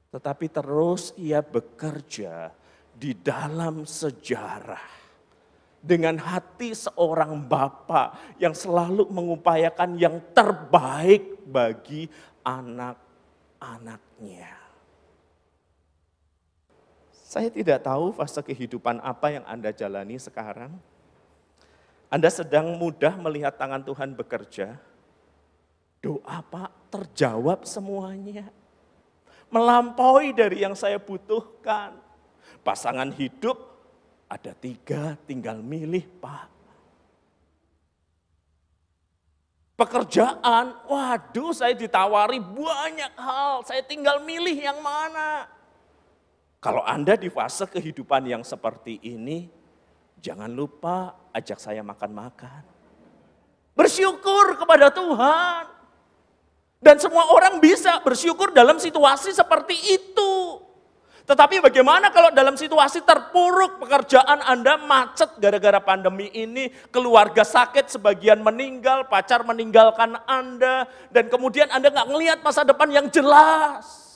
tetapi 0.08 0.48
terus 0.48 1.12
ia 1.20 1.44
bekerja 1.44 2.48
di 2.96 3.12
dalam 3.12 3.84
sejarah 3.84 4.96
dengan 5.84 6.16
hati 6.16 6.72
seorang 6.72 7.36
bapa 7.44 8.16
yang 8.40 8.56
selalu 8.56 9.12
mengupayakan 9.12 10.00
yang 10.00 10.16
terbaik 10.32 11.36
bagi 11.44 12.08
anak-anaknya. 12.40 14.57
Saya 17.28 17.52
tidak 17.52 17.84
tahu 17.84 18.08
fase 18.16 18.40
kehidupan 18.40 19.04
apa 19.04 19.28
yang 19.28 19.44
Anda 19.44 19.68
jalani 19.68 20.16
sekarang. 20.16 20.72
Anda 22.08 22.32
sedang 22.32 22.80
mudah 22.80 23.20
melihat 23.20 23.52
tangan 23.60 23.84
Tuhan 23.84 24.16
bekerja. 24.16 24.80
Doa 26.00 26.40
Pak 26.40 26.88
terjawab 26.88 27.68
semuanya. 27.68 28.48
Melampaui 29.52 30.32
dari 30.32 30.64
yang 30.64 30.72
saya 30.72 30.96
butuhkan. 30.96 32.00
Pasangan 32.64 33.12
hidup 33.12 33.60
ada 34.24 34.56
tiga, 34.56 35.20
tinggal 35.28 35.60
milih 35.60 36.08
Pak. 36.24 36.48
Pekerjaan, 39.76 40.80
waduh 40.88 41.52
saya 41.52 41.76
ditawari 41.76 42.40
banyak 42.40 43.12
hal, 43.20 43.68
saya 43.68 43.84
tinggal 43.84 44.24
milih 44.24 44.56
yang 44.56 44.80
mana. 44.80 45.57
Kalau 46.58 46.82
Anda 46.82 47.14
di 47.14 47.30
fase 47.30 47.70
kehidupan 47.70 48.26
yang 48.26 48.42
seperti 48.42 48.98
ini, 49.06 49.46
jangan 50.18 50.50
lupa 50.50 51.14
ajak 51.30 51.62
saya 51.62 51.86
makan-makan. 51.86 52.66
Bersyukur 53.78 54.58
kepada 54.58 54.90
Tuhan. 54.90 55.78
Dan 56.78 56.98
semua 56.98 57.30
orang 57.30 57.58
bisa 57.62 58.02
bersyukur 58.02 58.54
dalam 58.54 58.78
situasi 58.78 59.34
seperti 59.34 59.74
itu. 59.98 60.62
Tetapi 61.28 61.60
bagaimana 61.60 62.08
kalau 62.08 62.32
dalam 62.32 62.56
situasi 62.56 63.04
terpuruk 63.04 63.82
pekerjaan 63.84 64.40
Anda 64.42 64.80
macet 64.80 65.36
gara-gara 65.38 65.78
pandemi 65.78 66.32
ini, 66.32 66.72
keluarga 66.88 67.44
sakit, 67.44 67.92
sebagian 67.92 68.40
meninggal, 68.40 69.06
pacar 69.06 69.44
meninggalkan 69.44 70.16
Anda, 70.24 70.88
dan 71.12 71.28
kemudian 71.28 71.68
Anda 71.68 71.92
nggak 71.92 72.08
ngelihat 72.08 72.38
masa 72.40 72.64
depan 72.64 72.88
yang 72.88 73.06
jelas. 73.12 74.07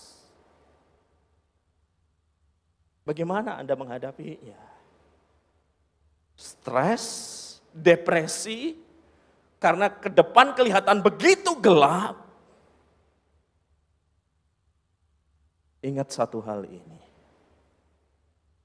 Bagaimana 3.02 3.58
Anda 3.58 3.74
menghadapinya? 3.74 4.58
Stres, 6.38 7.04
depresi, 7.74 8.78
karena 9.58 9.90
ke 9.90 10.10
depan 10.10 10.54
kelihatan 10.54 11.02
begitu 11.02 11.58
gelap. 11.58 12.18
Ingat 15.82 16.14
satu 16.14 16.38
hal 16.46 16.62
ini. 16.66 17.02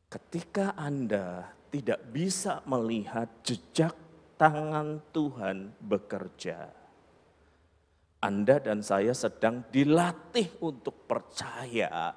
Ketika 0.06 0.78
Anda 0.78 1.50
tidak 1.73 2.02
bisa 2.13 2.62
melihat 2.69 3.41
jejak 3.41 3.93
tangan 4.38 5.02
Tuhan 5.13 5.73
bekerja, 5.82 6.69
Anda 8.21 8.62
dan 8.62 8.86
saya 8.86 9.17
sedang 9.17 9.65
dilatih 9.73 10.62
untuk 10.62 11.10
percaya 11.10 12.13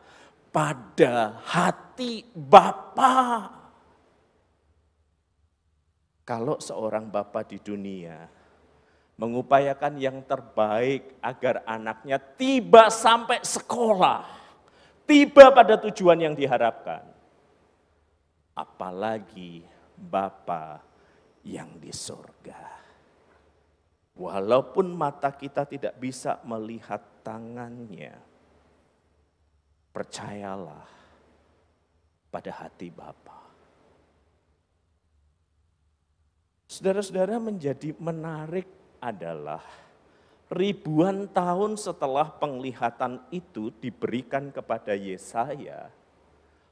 pada 0.50 1.40
hati 1.46 2.26
Bapa. 2.34 3.50
Kalau 6.26 6.62
seorang 6.62 7.10
Bapa 7.10 7.42
di 7.42 7.58
dunia 7.58 8.30
mengupayakan 9.18 9.98
yang 9.98 10.22
terbaik 10.24 11.18
agar 11.18 11.66
anaknya 11.66 12.16
tiba 12.16 12.86
sampai 12.86 13.42
sekolah, 13.42 14.24
tiba 15.04 15.50
pada 15.50 15.74
tujuan 15.76 16.30
yang 16.30 16.34
diharapkan, 16.38 17.04
apalagi 18.54 19.66
Bapa 19.98 20.80
yang 21.44 21.76
di 21.76 21.92
sorga. 21.92 22.80
Walaupun 24.16 24.92
mata 24.92 25.32
kita 25.32 25.64
tidak 25.64 25.96
bisa 26.00 26.40
melihat 26.44 27.00
tangannya, 27.24 28.29
percayalah 29.90 30.86
pada 32.30 32.50
hati 32.54 32.88
Bapa. 32.90 33.38
Saudara-saudara 36.70 37.42
menjadi 37.42 37.90
menarik 37.98 38.70
adalah 39.02 39.60
ribuan 40.50 41.26
tahun 41.26 41.74
setelah 41.74 42.30
penglihatan 42.38 43.18
itu 43.34 43.74
diberikan 43.82 44.54
kepada 44.54 44.94
Yesaya, 44.94 45.90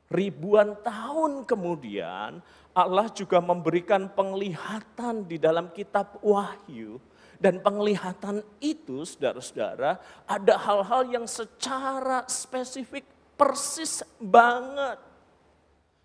ribuan 0.08 0.76
tahun 0.80 1.44
kemudian 1.44 2.40
Allah 2.78 3.10
juga 3.10 3.42
memberikan 3.42 4.06
penglihatan 4.12 5.26
di 5.26 5.36
dalam 5.40 5.74
kitab 5.74 6.22
Wahyu. 6.22 7.02
Dan 7.38 7.62
penglihatan 7.62 8.42
itu 8.58 9.06
saudara-saudara 9.06 10.02
ada 10.26 10.54
hal-hal 10.58 11.06
yang 11.06 11.26
secara 11.30 12.26
spesifik 12.26 13.06
persis 13.38 14.02
banget 14.18 14.98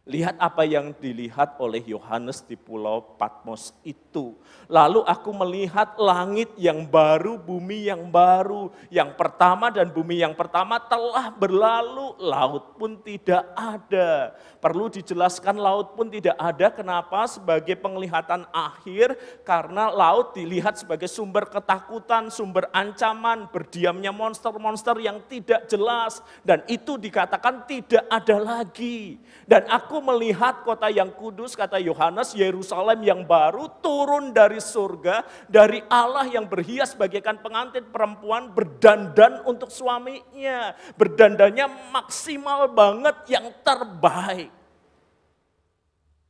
Lihat 0.03 0.35
apa 0.35 0.67
yang 0.67 0.91
dilihat 0.99 1.55
oleh 1.63 1.79
Yohanes 1.79 2.43
di 2.43 2.59
pulau 2.59 3.15
Patmos 3.15 3.71
itu. 3.87 4.35
Lalu 4.67 4.99
aku 5.07 5.31
melihat 5.31 5.95
langit 5.95 6.51
yang 6.59 6.83
baru, 6.83 7.39
bumi 7.39 7.87
yang 7.87 8.11
baru. 8.11 8.67
Yang 8.91 9.15
pertama 9.15 9.71
dan 9.71 9.87
bumi 9.95 10.19
yang 10.19 10.35
pertama 10.35 10.75
telah 10.75 11.31
berlalu, 11.31 12.19
laut 12.19 12.75
pun 12.75 12.99
tidak 12.99 13.47
ada. 13.55 14.35
Perlu 14.59 14.91
dijelaskan 14.91 15.55
laut 15.55 15.95
pun 15.95 16.11
tidak 16.11 16.35
ada, 16.35 16.67
kenapa? 16.67 17.23
Sebagai 17.23 17.79
penglihatan 17.79 18.43
akhir, 18.51 19.15
karena 19.47 19.87
laut 19.87 20.35
dilihat 20.35 20.83
sebagai 20.83 21.07
sumber 21.07 21.47
ketakutan, 21.47 22.27
sumber 22.27 22.67
ancaman, 22.75 23.47
berdiamnya 23.47 24.11
monster-monster 24.11 24.99
yang 24.99 25.23
tidak 25.31 25.63
jelas. 25.71 26.19
Dan 26.43 26.59
itu 26.67 26.99
dikatakan 26.99 27.63
tidak 27.63 28.03
ada 28.11 28.35
lagi. 28.35 29.15
Dan 29.47 29.67
aku 29.67 29.92
aku 29.93 30.01
melihat 30.01 30.65
kota 30.65 30.89
yang 30.89 31.13
kudus, 31.13 31.53
kata 31.53 31.77
Yohanes, 31.77 32.33
Yerusalem 32.33 33.05
yang 33.05 33.21
baru 33.29 33.69
turun 33.77 34.33
dari 34.33 34.57
surga, 34.57 35.21
dari 35.45 35.85
Allah 35.85 36.25
yang 36.25 36.49
berhias 36.49 36.97
bagaikan 36.97 37.37
pengantin 37.37 37.85
perempuan 37.93 38.49
berdandan 38.49 39.45
untuk 39.45 39.69
suaminya. 39.69 40.73
Berdandannya 40.97 41.93
maksimal 41.93 42.73
banget 42.73 43.37
yang 43.37 43.53
terbaik. 43.61 44.49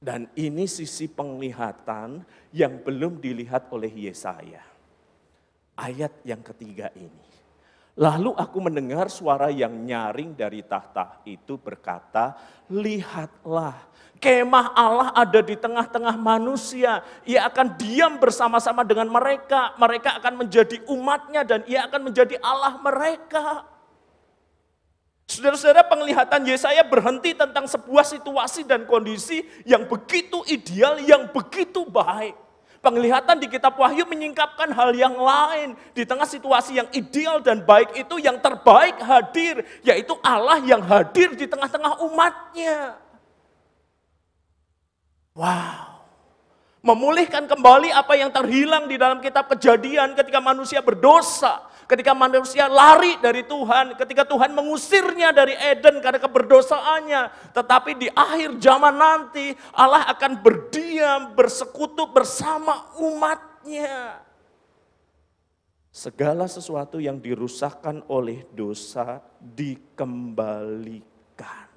Dan 0.04 0.28
ini 0.36 0.68
sisi 0.68 1.08
penglihatan 1.08 2.28
yang 2.52 2.84
belum 2.84 3.24
dilihat 3.24 3.72
oleh 3.72 4.12
Yesaya. 4.12 4.60
Ayat 5.80 6.12
yang 6.28 6.44
ketiga 6.44 6.92
ini. 7.00 7.33
Lalu 7.94 8.34
aku 8.34 8.58
mendengar 8.58 9.06
suara 9.06 9.54
yang 9.54 9.70
nyaring 9.70 10.34
dari 10.34 10.66
tahta 10.66 11.22
itu 11.30 11.62
berkata, 11.62 12.34
lihatlah 12.66 13.78
kemah 14.24 14.72
Allah 14.72 15.12
ada 15.12 15.44
di 15.44 15.60
tengah-tengah 15.60 16.16
manusia. 16.16 17.04
Ia 17.28 17.52
akan 17.52 17.76
diam 17.76 18.16
bersama-sama 18.18 18.88
dengan 18.88 19.12
mereka. 19.12 19.76
Mereka 19.76 20.24
akan 20.24 20.48
menjadi 20.48 20.80
umatnya 20.88 21.44
dan 21.44 21.62
ia 21.68 21.84
akan 21.86 22.08
menjadi 22.08 22.40
Allah 22.40 22.80
mereka. 22.80 23.68
Saudara-saudara 25.28 25.84
penglihatan 25.88 26.48
Yesaya 26.48 26.84
berhenti 26.88 27.36
tentang 27.36 27.68
sebuah 27.68 28.06
situasi 28.08 28.64
dan 28.64 28.88
kondisi 28.88 29.44
yang 29.68 29.88
begitu 29.92 30.40
ideal, 30.48 31.00
yang 31.04 31.28
begitu 31.32 31.84
baik. 31.88 32.43
Penglihatan 32.84 33.40
di 33.40 33.48
kitab 33.48 33.80
Wahyu 33.80 34.04
menyingkapkan 34.04 34.68
hal 34.76 34.92
yang 34.92 35.16
lain. 35.16 35.72
Di 35.96 36.04
tengah 36.04 36.28
situasi 36.28 36.84
yang 36.84 36.92
ideal 36.92 37.40
dan 37.40 37.64
baik 37.64 37.96
itu 37.96 38.20
yang 38.20 38.44
terbaik 38.44 39.00
hadir. 39.00 39.64
Yaitu 39.88 40.20
Allah 40.20 40.60
yang 40.60 40.84
hadir 40.84 41.32
di 41.32 41.48
tengah-tengah 41.48 42.04
umatnya. 42.04 43.00
Wow. 45.32 46.04
Memulihkan 46.84 47.48
kembali 47.48 47.96
apa 47.96 48.20
yang 48.20 48.28
terhilang 48.36 48.92
di 48.92 49.00
dalam 49.00 49.24
kitab 49.24 49.48
kejadian 49.56 50.20
ketika 50.20 50.44
manusia 50.44 50.84
berdosa 50.84 51.73
ketika 51.88 52.14
manusia 52.14 52.68
lari 52.68 53.18
dari 53.20 53.44
Tuhan, 53.48 53.96
ketika 53.98 54.28
Tuhan 54.28 54.52
mengusirnya 54.52 55.32
dari 55.32 55.56
Eden 55.58 56.04
karena 56.04 56.20
keberdosaannya. 56.20 57.54
Tetapi 57.56 57.92
di 57.98 58.08
akhir 58.12 58.60
zaman 58.60 58.96
nanti 58.96 59.56
Allah 59.72 60.04
akan 60.12 60.44
berdiam, 60.44 61.34
bersekutu 61.34 62.08
bersama 62.12 62.92
umatnya. 63.00 64.20
Segala 65.94 66.50
sesuatu 66.50 66.98
yang 66.98 67.22
dirusakkan 67.22 68.02
oleh 68.10 68.50
dosa 68.50 69.22
dikembalikan. 69.38 71.70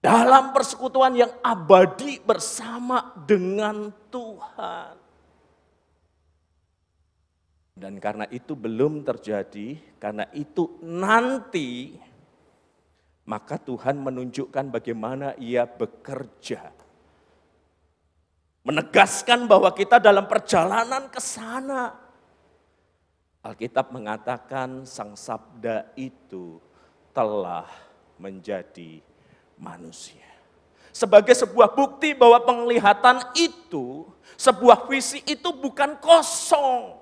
Dalam 0.00 0.50
persekutuan 0.50 1.12
yang 1.12 1.28
abadi 1.44 2.16
bersama 2.24 3.12
dengan 3.28 3.92
Tuhan. 4.08 4.99
Dan 7.80 7.96
karena 7.96 8.28
itu 8.28 8.52
belum 8.52 9.08
terjadi, 9.08 9.80
karena 9.96 10.28
itu 10.36 10.76
nanti, 10.84 11.96
maka 13.24 13.56
Tuhan 13.56 13.96
menunjukkan 13.96 14.68
bagaimana 14.68 15.32
ia 15.40 15.64
bekerja. 15.64 16.76
Menegaskan 18.68 19.48
bahwa 19.48 19.72
kita 19.72 19.96
dalam 19.96 20.28
perjalanan 20.28 21.08
ke 21.08 21.24
sana. 21.24 21.96
Alkitab 23.40 23.96
mengatakan 23.96 24.84
sang 24.84 25.16
sabda 25.16 25.96
itu 25.96 26.60
telah 27.16 27.64
menjadi 28.20 29.00
manusia. 29.56 30.28
Sebagai 30.92 31.32
sebuah 31.32 31.72
bukti 31.72 32.12
bahwa 32.12 32.44
penglihatan 32.44 33.24
itu, 33.40 34.04
sebuah 34.36 34.84
visi 34.84 35.24
itu 35.24 35.48
bukan 35.56 35.96
kosong 35.96 36.99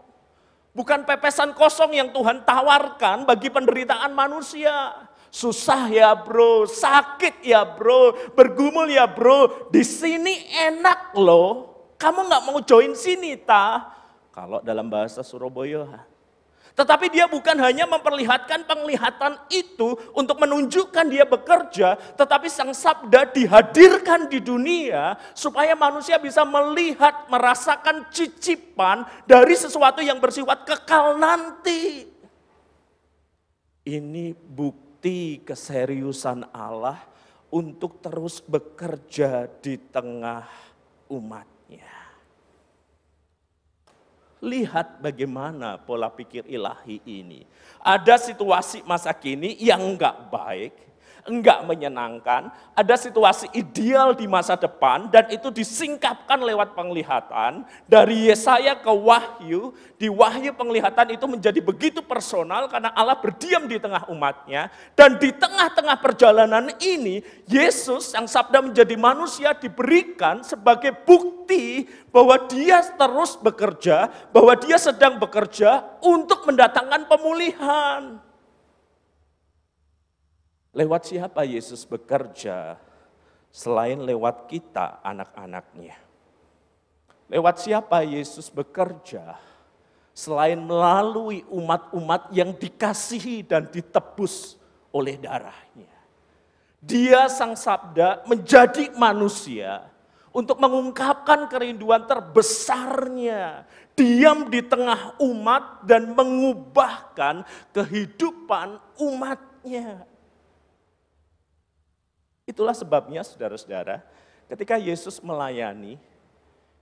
Bukan 0.79 1.03
pepesan 1.03 1.59
kosong 1.59 1.91
yang 1.91 2.15
Tuhan 2.15 2.47
tawarkan 2.47 3.27
bagi 3.27 3.51
penderitaan 3.51 4.15
manusia. 4.15 4.95
Susah 5.27 5.91
ya 5.91 6.15
bro, 6.15 6.71
sakit 6.71 7.43
ya 7.43 7.67
bro, 7.67 8.15
bergumul 8.39 8.87
ya 8.87 9.11
bro. 9.11 9.67
Di 9.75 9.83
sini 9.83 10.47
enak 10.55 11.19
loh. 11.19 11.75
Kamu 11.99 12.31
nggak 12.31 12.43
mau 12.47 12.63
join 12.63 12.95
sini 12.95 13.35
ta? 13.35 13.91
Kalau 14.31 14.63
dalam 14.63 14.87
bahasa 14.87 15.27
Surabaya, 15.27 16.07
tetapi 16.79 17.11
dia 17.11 17.27
bukan 17.27 17.59
hanya 17.59 17.91
memperlihatkan 17.91 18.63
penglihatan 18.63 19.35
itu 19.51 19.99
untuk 20.15 20.39
menunjukkan 20.39 21.11
dia 21.11 21.27
bekerja, 21.27 21.99
tetapi 22.15 22.47
sang 22.47 22.71
sabda 22.71 23.35
dihadirkan 23.35 24.31
di 24.31 24.39
dunia 24.39 25.19
supaya 25.35 25.75
manusia 25.75 26.23
bisa 26.23 26.47
melihat, 26.47 27.27
merasakan 27.27 28.07
cicipan 28.15 29.03
dari 29.27 29.59
sesuatu 29.59 29.99
yang 29.99 30.23
bersifat 30.23 30.63
kekal 30.63 31.19
nanti. 31.19 32.07
Ini 33.83 34.39
bukti 34.39 35.43
keseriusan 35.43 36.47
Allah 36.55 37.03
untuk 37.51 37.99
terus 37.99 38.39
bekerja 38.39 39.51
di 39.59 39.83
tengah 39.91 40.47
umatnya. 41.11 41.98
Lihat 44.39 45.03
bagaimana 45.03 45.83
pola 45.83 46.07
pikir 46.09 46.47
ilahi 46.47 47.03
ini. 47.03 47.43
Ada 47.83 48.19
situasi 48.23 48.87
masa 48.87 49.11
kini 49.11 49.59
yang 49.59 49.83
enggak 49.83 50.31
baik, 50.31 50.88
enggak 51.29 51.63
menyenangkan, 51.69 52.49
ada 52.73 52.95
situasi 52.97 53.53
ideal 53.53 54.17
di 54.17 54.25
masa 54.25 54.57
depan 54.57 55.13
dan 55.13 55.29
itu 55.29 55.53
disingkapkan 55.53 56.41
lewat 56.41 56.73
penglihatan 56.73 57.63
dari 57.85 58.33
Yesaya 58.33 58.81
ke 58.81 58.89
Wahyu, 58.89 59.77
di 60.01 60.09
Wahyu 60.09 60.57
penglihatan 60.57 61.13
itu 61.13 61.29
menjadi 61.29 61.61
begitu 61.61 62.01
personal 62.01 62.67
karena 62.67 62.91
Allah 62.97 63.21
berdiam 63.21 63.69
di 63.69 63.77
tengah 63.77 64.09
umatnya 64.09 64.73
dan 64.97 65.21
di 65.21 65.31
tengah-tengah 65.31 66.01
perjalanan 66.01 66.73
ini 66.81 67.21
Yesus 67.45 68.17
yang 68.17 68.25
sabda 68.25 68.65
menjadi 68.65 68.97
manusia 68.97 69.53
diberikan 69.53 70.41
sebagai 70.41 70.97
bukti 71.05 71.87
bahwa 72.09 72.41
dia 72.49 72.81
terus 72.83 73.37
bekerja, 73.37 74.11
bahwa 74.33 74.57
dia 74.57 74.81
sedang 74.81 75.21
bekerja 75.21 75.85
untuk 76.01 76.49
mendatangkan 76.49 77.05
pemulihan. 77.07 78.28
Lewat 80.79 81.11
siapa 81.11 81.43
Yesus 81.43 81.83
bekerja 81.83 82.79
selain 83.51 83.99
lewat 83.99 84.47
kita 84.47 85.03
anak-anaknya? 85.03 85.99
Lewat 87.27 87.59
siapa 87.59 88.07
Yesus 88.07 88.47
bekerja 88.47 89.35
selain 90.15 90.55
melalui 90.63 91.43
umat-umat 91.51 92.31
yang 92.31 92.55
dikasihi 92.55 93.43
dan 93.43 93.67
ditebus 93.67 94.55
oleh 94.95 95.19
darahnya? 95.19 95.91
Dia 96.79 97.27
sang 97.27 97.59
sabda 97.59 98.23
menjadi 98.31 98.95
manusia 98.95 99.83
untuk 100.31 100.63
mengungkapkan 100.63 101.51
kerinduan 101.51 102.07
terbesarnya. 102.07 103.67
Diam 103.99 104.47
di 104.47 104.63
tengah 104.63 105.19
umat 105.19 105.83
dan 105.83 106.15
mengubahkan 106.15 107.43
kehidupan 107.75 108.79
umatnya. 109.03 110.07
Itulah 112.49 112.73
sebabnya 112.73 113.21
saudara-saudara, 113.21 114.01
ketika 114.49 114.81
Yesus 114.81 115.21
melayani, 115.21 116.01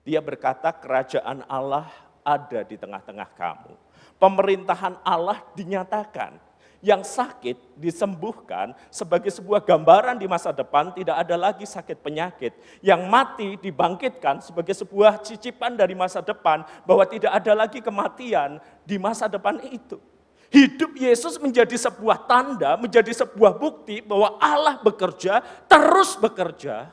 dia 0.06 0.22
berkata 0.22 0.70
kerajaan 0.70 1.42
Allah 1.50 1.90
ada 2.22 2.62
di 2.62 2.78
tengah-tengah 2.78 3.34
kamu. 3.34 3.74
Pemerintahan 4.22 4.94
Allah 5.02 5.42
dinyatakan. 5.58 6.38
Yang 6.84 7.18
sakit 7.18 7.56
disembuhkan 7.74 8.70
sebagai 8.94 9.32
sebuah 9.32 9.64
gambaran 9.64 10.22
di 10.22 10.30
masa 10.30 10.54
depan 10.54 10.94
tidak 10.94 11.18
ada 11.18 11.34
lagi 11.34 11.66
sakit 11.66 11.98
penyakit. 11.98 12.54
Yang 12.78 13.02
mati 13.10 13.48
dibangkitkan 13.58 14.38
sebagai 14.38 14.76
sebuah 14.76 15.18
cicipan 15.18 15.74
dari 15.74 15.98
masa 15.98 16.22
depan 16.22 16.62
bahwa 16.86 17.02
tidak 17.10 17.32
ada 17.32 17.58
lagi 17.58 17.82
kematian 17.82 18.62
di 18.86 19.02
masa 19.02 19.26
depan 19.26 19.58
itu. 19.66 19.98
Hidup 20.46 20.94
Yesus 20.94 21.42
menjadi 21.42 21.74
sebuah 21.74 22.30
tanda, 22.30 22.78
menjadi 22.78 23.10
sebuah 23.10 23.58
bukti 23.58 23.98
bahwa 23.98 24.38
Allah 24.38 24.78
bekerja, 24.78 25.42
terus 25.66 26.14
bekerja. 26.14 26.90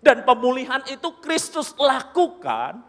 Dan 0.00 0.24
pemulihan 0.24 0.80
itu 0.88 1.16
Kristus 1.20 1.72
lakukan 1.76 2.80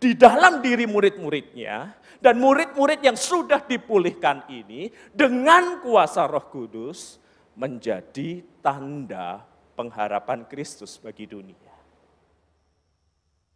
di 0.00 0.12
dalam 0.12 0.60
diri 0.60 0.84
murid-muridnya. 0.84 1.96
Dan 2.20 2.40
murid-murid 2.40 3.04
yang 3.04 3.16
sudah 3.20 3.64
dipulihkan 3.64 4.48
ini 4.48 4.88
dengan 5.12 5.80
kuasa 5.84 6.24
roh 6.24 6.48
kudus 6.48 7.20
menjadi 7.52 8.40
tanda 8.64 9.44
pengharapan 9.76 10.48
Kristus 10.48 10.96
bagi 10.96 11.28
dunia. 11.28 11.72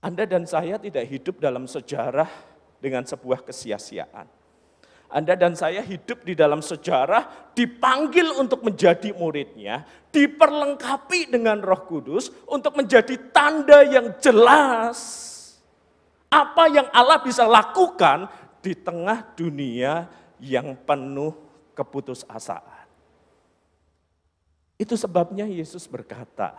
Anda 0.04 0.28
dan 0.28 0.44
saya 0.44 0.78
tidak 0.78 1.04
hidup 1.10 1.40
dalam 1.42 1.66
sejarah 1.66 2.30
dengan 2.78 3.02
sebuah 3.02 3.42
kesia-siaan. 3.42 4.37
Anda 5.08 5.32
dan 5.40 5.56
saya 5.56 5.80
hidup 5.80 6.20
di 6.20 6.36
dalam 6.36 6.60
sejarah, 6.60 7.52
dipanggil 7.56 8.28
untuk 8.36 8.60
menjadi 8.60 9.16
muridnya, 9.16 9.88
diperlengkapi 10.12 11.32
dengan 11.32 11.64
roh 11.64 11.88
kudus 11.88 12.28
untuk 12.44 12.76
menjadi 12.76 13.16
tanda 13.32 13.80
yang 13.88 14.12
jelas. 14.20 15.00
Apa 16.28 16.68
yang 16.68 16.92
Allah 16.92 17.24
bisa 17.24 17.48
lakukan 17.48 18.28
di 18.60 18.76
tengah 18.76 19.24
dunia 19.32 20.12
yang 20.44 20.76
penuh 20.84 21.32
keputusasaan. 21.72 22.84
Itu 24.76 24.92
sebabnya 24.92 25.48
Yesus 25.48 25.88
berkata, 25.88 26.52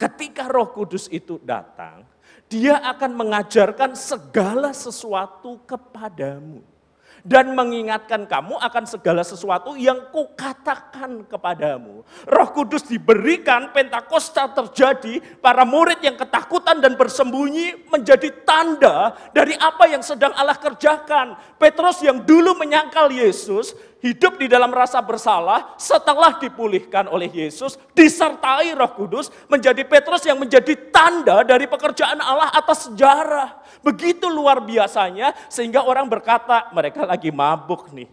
ketika 0.00 0.48
roh 0.48 0.72
kudus 0.72 1.04
itu 1.12 1.36
datang, 1.44 2.08
dia 2.48 2.80
akan 2.80 3.12
mengajarkan 3.12 3.92
segala 3.92 4.72
sesuatu 4.72 5.60
kepadamu 5.68 6.77
dan 7.26 7.54
mengingatkan 7.54 8.26
kamu 8.26 8.58
akan 8.58 8.84
segala 8.84 9.22
sesuatu 9.22 9.74
yang 9.74 10.10
kukatakan 10.10 11.26
kepadamu. 11.26 12.02
Roh 12.26 12.50
Kudus 12.54 12.86
diberikan, 12.86 13.70
Pentakosta 13.74 14.50
terjadi, 14.50 15.20
para 15.38 15.62
murid 15.62 16.02
yang 16.02 16.18
ketakutan 16.18 16.78
dan 16.82 16.94
bersembunyi 16.94 17.88
menjadi 17.90 18.30
tanda 18.42 19.14
dari 19.34 19.54
apa 19.58 19.90
yang 19.90 20.02
sedang 20.02 20.34
Allah 20.34 20.58
kerjakan. 20.58 21.38
Petrus 21.58 22.02
yang 22.02 22.22
dulu 22.22 22.54
menyangkal 22.58 23.10
Yesus, 23.10 23.74
hidup 23.98 24.38
di 24.38 24.46
dalam 24.46 24.70
rasa 24.70 25.02
bersalah 25.02 25.74
setelah 25.78 26.38
dipulihkan 26.38 27.10
oleh 27.10 27.30
Yesus, 27.30 27.78
disertai 27.94 28.74
Roh 28.74 28.92
Kudus, 28.94 29.30
menjadi 29.50 29.82
Petrus 29.86 30.26
yang 30.26 30.38
menjadi 30.38 30.74
tanda 30.90 31.42
dari 31.42 31.66
pekerjaan 31.66 32.18
Allah 32.22 32.50
atas 32.54 32.90
sejarah. 32.90 33.58
Begitu 33.82 34.26
luar 34.30 34.62
biasanya 34.62 35.34
sehingga 35.50 35.86
orang 35.86 36.06
berkata 36.06 36.70
mereka 36.74 37.06
lagi 37.06 37.30
mabuk 37.30 37.90
nih. 37.94 38.10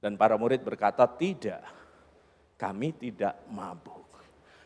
Dan 0.00 0.16
para 0.16 0.34
murid 0.40 0.64
berkata 0.64 1.04
tidak, 1.04 1.60
kami 2.56 2.96
tidak 2.96 3.36
mabuk. 3.52 4.09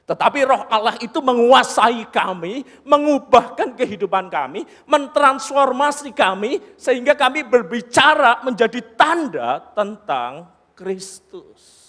Tetapi 0.04 0.44
roh 0.44 0.68
Allah 0.68 1.00
itu 1.00 1.16
menguasai 1.24 2.12
kami, 2.12 2.60
mengubahkan 2.84 3.72
kehidupan 3.72 4.28
kami, 4.28 4.68
mentransformasi 4.84 6.12
kami, 6.12 6.60
sehingga 6.76 7.16
kami 7.16 7.40
berbicara 7.40 8.44
menjadi 8.44 8.84
tanda 9.00 9.64
tentang 9.72 10.52
Kristus. 10.76 11.84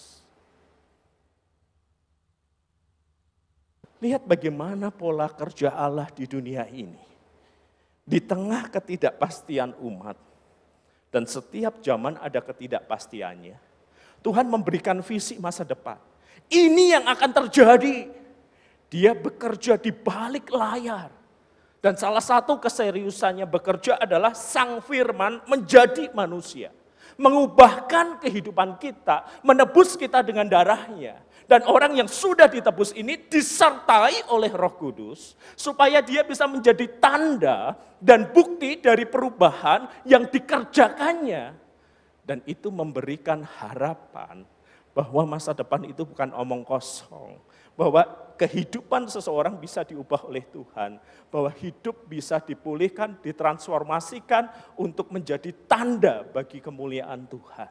Lihat 4.00 4.24
bagaimana 4.24 4.96
pola 4.96 5.28
kerja 5.28 5.76
Allah 5.76 6.08
di 6.16 6.24
dunia 6.24 6.64
ini. 6.72 7.04
Di 8.06 8.24
tengah 8.24 8.72
ketidakpastian 8.72 9.76
umat, 9.82 10.16
dan 11.12 11.28
setiap 11.28 11.84
zaman 11.84 12.16
ada 12.22 12.40
ketidakpastiannya, 12.40 13.60
Tuhan 14.24 14.48
memberikan 14.48 15.04
visi 15.04 15.36
masa 15.36 15.68
depan 15.68 16.00
ini 16.50 16.94
yang 16.94 17.06
akan 17.06 17.32
terjadi. 17.44 18.12
Dia 18.90 19.12
bekerja 19.18 19.76
di 19.82 19.92
balik 19.92 20.54
layar. 20.54 21.12
Dan 21.82 21.94
salah 21.94 22.24
satu 22.24 22.58
keseriusannya 22.58 23.46
bekerja 23.46 24.02
adalah 24.02 24.34
sang 24.34 24.82
firman 24.82 25.46
menjadi 25.46 26.10
manusia. 26.18 26.74
Mengubahkan 27.16 28.18
kehidupan 28.20 28.82
kita, 28.82 29.22
menebus 29.46 29.94
kita 29.94 30.26
dengan 30.26 30.50
darahnya. 30.50 31.22
Dan 31.46 31.62
orang 31.70 31.94
yang 31.94 32.10
sudah 32.10 32.50
ditebus 32.50 32.90
ini 32.98 33.30
disertai 33.30 34.34
oleh 34.34 34.50
roh 34.50 34.74
kudus. 34.74 35.38
Supaya 35.54 36.02
dia 36.02 36.26
bisa 36.26 36.50
menjadi 36.50 36.90
tanda 36.98 37.78
dan 38.02 38.34
bukti 38.34 38.82
dari 38.82 39.06
perubahan 39.06 39.86
yang 40.10 40.26
dikerjakannya. 40.26 41.54
Dan 42.26 42.42
itu 42.50 42.74
memberikan 42.74 43.46
harapan 43.46 44.55
bahwa 44.96 45.36
masa 45.36 45.52
depan 45.52 45.84
itu 45.84 46.08
bukan 46.08 46.32
omong 46.32 46.64
kosong, 46.64 47.36
bahwa 47.76 48.08
kehidupan 48.40 49.12
seseorang 49.12 49.60
bisa 49.60 49.84
diubah 49.84 50.24
oleh 50.24 50.48
Tuhan, 50.48 51.04
bahwa 51.28 51.52
hidup 51.52 52.08
bisa 52.08 52.40
dipulihkan, 52.40 53.20
ditransformasikan 53.20 54.48
untuk 54.80 55.12
menjadi 55.12 55.52
tanda 55.68 56.24
bagi 56.24 56.64
kemuliaan 56.64 57.28
Tuhan. 57.28 57.68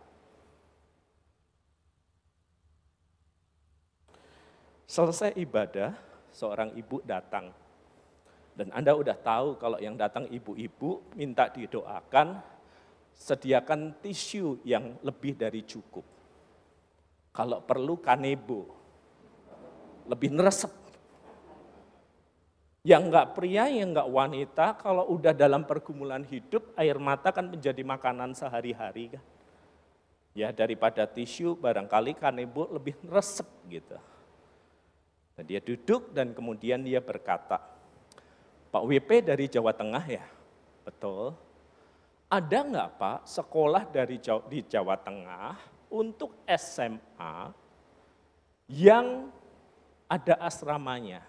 Selesai 4.84 5.32
ibadah, 5.40 5.96
seorang 6.28 6.76
ibu 6.76 7.00
datang. 7.08 7.56
Dan 8.54 8.68
Anda 8.70 8.92
udah 8.94 9.16
tahu 9.16 9.56
kalau 9.56 9.80
yang 9.80 9.96
datang 9.96 10.28
ibu-ibu 10.28 11.02
minta 11.16 11.48
didoakan, 11.48 12.38
sediakan 13.16 13.96
tisu 14.04 14.60
yang 14.62 15.00
lebih 15.00 15.34
dari 15.34 15.64
cukup. 15.66 16.13
Kalau 17.34 17.58
perlu 17.66 17.98
kanebo. 17.98 18.70
Lebih 20.06 20.30
neresep. 20.30 20.70
Yang 22.86 23.02
enggak 23.10 23.26
pria, 23.34 23.66
yang 23.66 23.90
enggak 23.90 24.06
wanita, 24.12 24.66
kalau 24.78 25.08
udah 25.10 25.34
dalam 25.34 25.66
pergumulan 25.66 26.22
hidup, 26.22 26.70
air 26.78 26.94
mata 27.00 27.34
kan 27.34 27.50
menjadi 27.50 27.80
makanan 27.82 28.36
sehari-hari 28.38 29.18
kan. 29.18 29.24
Ya 30.36 30.54
daripada 30.54 31.08
tisu, 31.08 31.58
barangkali 31.58 32.14
kanebo 32.14 32.70
lebih 32.70 32.94
neresep 33.02 33.48
gitu. 33.66 33.98
Dan 35.34 35.44
dia 35.48 35.58
duduk 35.58 36.14
dan 36.14 36.30
kemudian 36.36 36.86
dia 36.86 37.02
berkata, 37.02 37.58
Pak 38.70 38.84
WP 38.84 39.26
dari 39.26 39.50
Jawa 39.50 39.74
Tengah 39.74 40.04
ya? 40.06 40.26
Betul. 40.86 41.34
Ada 42.30 42.58
enggak 42.62 42.88
Pak 43.00 43.18
sekolah 43.26 43.88
dari 43.90 44.20
Jawa, 44.20 44.44
di 44.46 44.60
Jawa 44.60 44.94
Tengah 45.00 45.73
untuk 45.94 46.34
SMA 46.50 47.54
yang 48.66 49.30
ada 50.10 50.34
asramanya. 50.42 51.22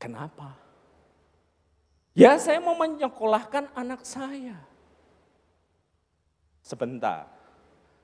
Kenapa? 0.00 0.56
Ya 2.16 2.32
saya 2.40 2.56
mau 2.64 2.74
menyekolahkan 2.78 3.68
anak 3.76 4.08
saya. 4.08 4.56
Sebentar. 6.64 7.28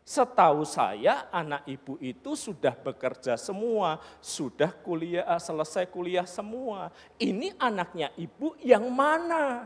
Setahu 0.05 0.69
saya 0.69 1.25
anak 1.33 1.65
ibu 1.65 1.97
itu 1.97 2.37
sudah 2.37 2.77
bekerja 2.77 3.41
semua, 3.41 3.97
sudah 4.21 4.69
kuliah 4.85 5.25
selesai 5.41 5.89
kuliah 5.89 6.29
semua. 6.29 6.93
Ini 7.17 7.57
anaknya 7.57 8.13
ibu 8.21 8.53
yang 8.61 8.85
mana? 8.93 9.65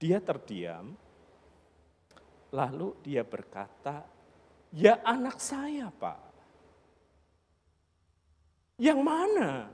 Dia 0.00 0.16
terdiam, 0.16 0.96
lalu 2.48 2.96
dia 3.04 3.20
berkata, 3.20 4.00
ya 4.72 4.96
anak 5.04 5.36
saya 5.36 5.92
pak. 5.92 6.16
Yang 8.80 9.00
mana? 9.04 9.68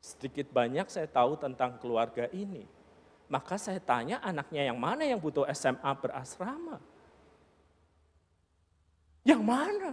Sedikit 0.00 0.48
banyak 0.48 0.88
saya 0.88 1.04
tahu 1.04 1.36
tentang 1.36 1.76
keluarga 1.76 2.32
ini. 2.32 2.64
Maka 3.28 3.60
saya 3.60 3.80
tanya 3.80 4.24
anaknya 4.24 4.72
yang 4.72 4.80
mana 4.80 5.04
yang 5.04 5.20
butuh 5.20 5.44
SMA 5.52 5.92
berasrama? 6.00 6.80
Yang 9.24 9.42
mana? 9.44 9.92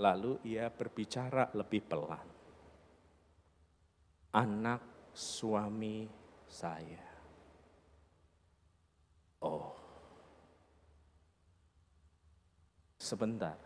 Lalu 0.00 0.40
ia 0.44 0.68
berbicara 0.72 1.52
lebih 1.52 1.84
pelan. 1.84 2.28
Anak 4.32 4.91
suami 5.12 6.08
saya. 6.48 7.04
Oh, 9.42 9.72
sebentar, 12.96 13.58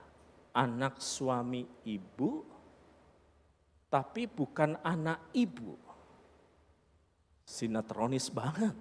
anak 0.56 0.98
suami 0.98 1.62
ibu, 1.86 2.42
tapi 3.86 4.26
bukan 4.26 4.80
anak 4.82 5.30
ibu. 5.36 5.78
Sinetronis 7.46 8.26
banget. 8.32 8.74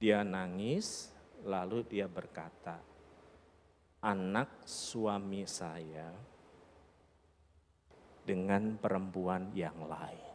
Dia 0.00 0.24
nangis, 0.24 1.12
lalu 1.44 1.84
dia 1.84 2.08
berkata, 2.08 2.80
"Anak 4.00 4.64
suami 4.64 5.44
saya 5.44 6.29
dengan 8.24 8.76
perempuan 8.76 9.52
yang 9.56 9.76
lain. 9.86 10.28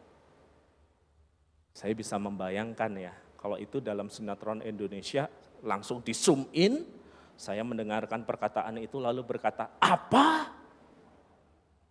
Saya 1.76 1.92
bisa 1.92 2.16
membayangkan 2.16 2.92
ya, 2.96 3.14
kalau 3.36 3.60
itu 3.60 3.84
dalam 3.84 4.08
sinetron 4.08 4.64
Indonesia 4.64 5.28
langsung 5.62 6.00
di 6.00 6.16
zoom 6.16 6.48
in, 6.56 6.88
saya 7.36 7.62
mendengarkan 7.68 8.24
perkataan 8.24 8.80
itu 8.80 8.96
lalu 8.98 9.22
berkata, 9.28 9.76
apa? 9.78 10.56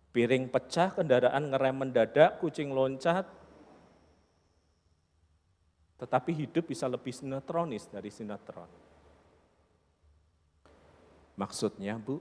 Piring 0.09 0.49
pecah, 0.49 0.95
kendaraan 0.95 1.53
ngerem 1.53 1.75
mendadak, 1.75 2.41
kucing 2.41 2.73
loncat. 2.73 3.27
Tetapi 6.01 6.31
hidup 6.33 6.65
bisa 6.65 6.89
lebih 6.89 7.13
sinetronis 7.13 7.87
dari 7.87 8.09
sinetron. 8.09 8.67
Maksudnya 11.35 11.99
Bu, 11.99 12.19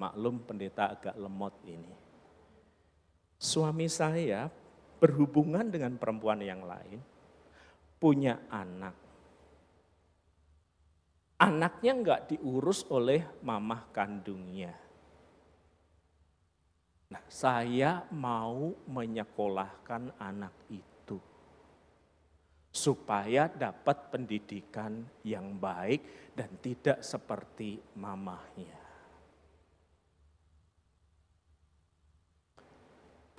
Maklum 0.00 0.40
pendeta 0.48 0.96
agak 0.96 1.12
lemot 1.20 1.52
ini. 1.68 1.92
Suami 3.40 3.88
saya 3.88 4.52
berhubungan 5.00 5.72
dengan 5.72 5.96
perempuan 5.96 6.44
yang 6.44 6.60
lain, 6.60 7.00
punya 7.96 8.36
anak. 8.52 8.92
Anaknya 11.40 11.92
enggak 11.96 12.20
diurus 12.28 12.84
oleh 12.92 13.24
mamah 13.40 13.88
kandungnya. 13.96 14.76
Nah, 17.10 17.24
saya 17.32 18.04
mau 18.12 18.76
menyekolahkan 18.84 20.20
anak 20.20 20.54
itu 20.68 21.16
supaya 22.70 23.50
dapat 23.50 24.14
pendidikan 24.14 25.02
yang 25.26 25.56
baik 25.58 26.32
dan 26.36 26.60
tidak 26.62 27.02
seperti 27.02 27.80
mamahnya. 27.96 28.79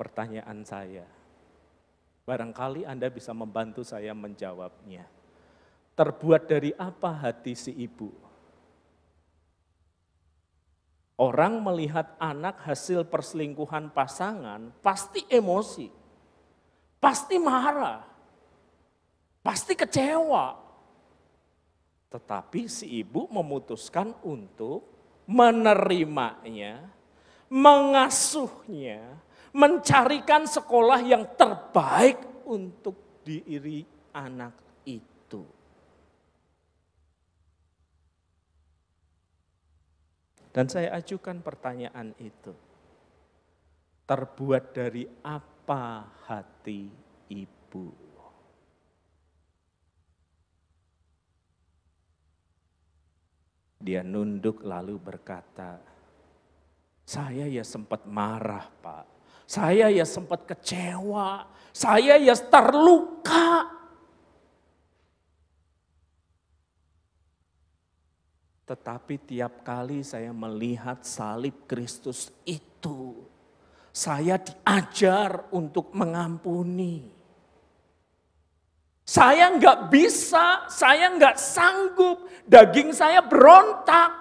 Pertanyaan 0.02 0.66
saya, 0.66 1.06
barangkali 2.26 2.90
Anda 2.90 3.06
bisa 3.14 3.38
membantu 3.38 3.86
saya 3.86 4.18
menjawabnya. 4.18 5.06
Terbuat 5.94 6.50
dari 6.50 6.74
apa 6.74 7.14
hati 7.14 7.54
si 7.54 7.70
ibu? 7.70 8.10
Orang 11.22 11.62
melihat 11.62 12.18
anak 12.18 12.66
hasil 12.66 13.06
perselingkuhan 13.14 13.94
pasangan 13.94 14.74
pasti 14.82 15.22
emosi, 15.30 15.86
pasti 16.98 17.38
marah, 17.38 18.02
pasti 19.46 19.78
kecewa. 19.78 20.58
Tetapi 22.10 22.66
si 22.66 23.06
ibu 23.06 23.30
memutuskan 23.30 24.18
untuk 24.26 24.82
menerimanya, 25.30 26.90
mengasuhnya, 27.54 29.30
mencarikan 29.52 30.48
sekolah 30.48 31.00
yang 31.04 31.28
terbaik 31.36 32.48
untuk 32.48 33.24
diri 33.24 33.84
anak 34.16 34.84
itu. 34.88 35.44
Dan 40.52 40.68
saya 40.68 40.92
ajukan 41.00 41.40
pertanyaan 41.40 42.12
itu. 42.20 42.52
Terbuat 44.04 44.76
dari 44.76 45.08
apa 45.24 46.04
hati 46.28 46.92
ibu? 47.32 47.88
Dia 53.82 54.06
nunduk 54.06 54.62
lalu 54.62 55.00
berkata, 55.00 55.80
saya 57.02 57.50
ya 57.50 57.66
sempat 57.66 58.06
marah 58.06 58.70
pak, 58.70 59.21
saya 59.52 59.92
ya 59.92 60.08
sempat 60.08 60.48
kecewa, 60.48 61.44
saya 61.76 62.16
ya 62.16 62.32
terluka. 62.40 63.68
Tetapi 68.64 69.20
tiap 69.28 69.68
kali 69.68 70.08
saya 70.08 70.32
melihat 70.32 71.04
salib 71.04 71.68
Kristus 71.68 72.32
itu, 72.48 73.28
saya 73.92 74.40
diajar 74.40 75.52
untuk 75.52 75.92
mengampuni. 76.00 77.12
Saya 79.04 79.52
nggak 79.52 79.92
bisa, 79.92 80.64
saya 80.72 81.12
nggak 81.12 81.36
sanggup, 81.36 82.24
daging 82.48 82.96
saya 82.96 83.20
berontak. 83.20 84.21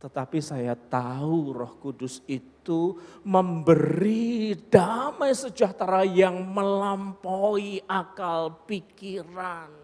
Tetapi 0.00 0.40
saya 0.40 0.72
tahu 0.72 1.52
Roh 1.52 1.76
Kudus 1.76 2.24
itu 2.24 2.96
memberi 3.28 4.56
damai 4.56 5.36
sejahtera 5.36 6.08
yang 6.08 6.40
melampaui 6.40 7.84
akal 7.84 8.64
pikiran. 8.64 9.79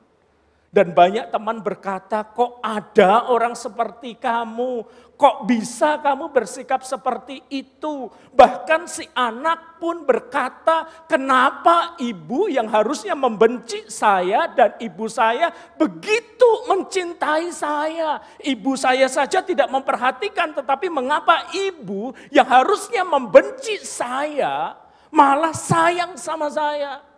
Dan 0.76 0.92
banyak 0.92 1.32
teman 1.32 1.64
berkata, 1.64 2.20
kok 2.20 2.60
ada 2.60 3.32
orang 3.32 3.56
seperti 3.56 4.12
kamu? 4.20 4.84
Kok 5.16 5.48
bisa 5.48 5.96
kamu 6.04 6.28
bersikap 6.28 6.84
seperti 6.84 7.40
itu? 7.48 8.12
Bahkan 8.36 8.84
si 8.84 9.08
anak 9.16 9.80
pun 9.80 10.04
berkata, 10.04 11.08
kenapa 11.08 11.96
ibu 11.96 12.52
yang 12.52 12.68
harusnya 12.68 13.16
membenci 13.16 13.88
saya 13.88 14.52
dan 14.52 14.76
ibu 14.76 15.08
saya 15.08 15.48
begitu 15.80 16.68
mencintai 16.68 17.48
saya? 17.48 18.20
Ibu 18.36 18.76
saya 18.76 19.08
saja 19.08 19.40
tidak 19.40 19.72
memperhatikan, 19.72 20.52
tetapi 20.52 20.92
mengapa 20.92 21.56
ibu 21.56 22.12
yang 22.28 22.44
harusnya 22.44 23.00
membenci 23.00 23.80
saya 23.80 24.76
malah 25.08 25.56
sayang 25.56 26.20
sama 26.20 26.52
saya? 26.52 27.15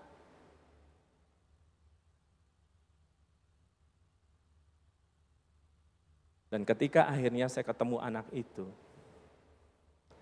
Dan 6.48 6.64
ketika 6.64 7.04
akhirnya 7.04 7.44
saya 7.52 7.68
ketemu 7.68 8.00
anak 8.00 8.26
itu, 8.32 8.64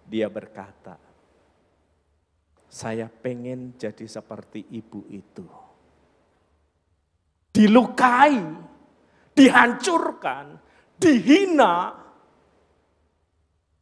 dia 0.06 0.26
berkata, 0.26 0.98
saya 2.66 3.06
pengen 3.06 3.78
jadi 3.78 4.06
seperti 4.10 4.66
ibu 4.74 5.06
itu. 5.06 5.46
Dilukai, 7.54 8.42
dihancurkan, 9.32 10.58
dihina, 10.98 11.94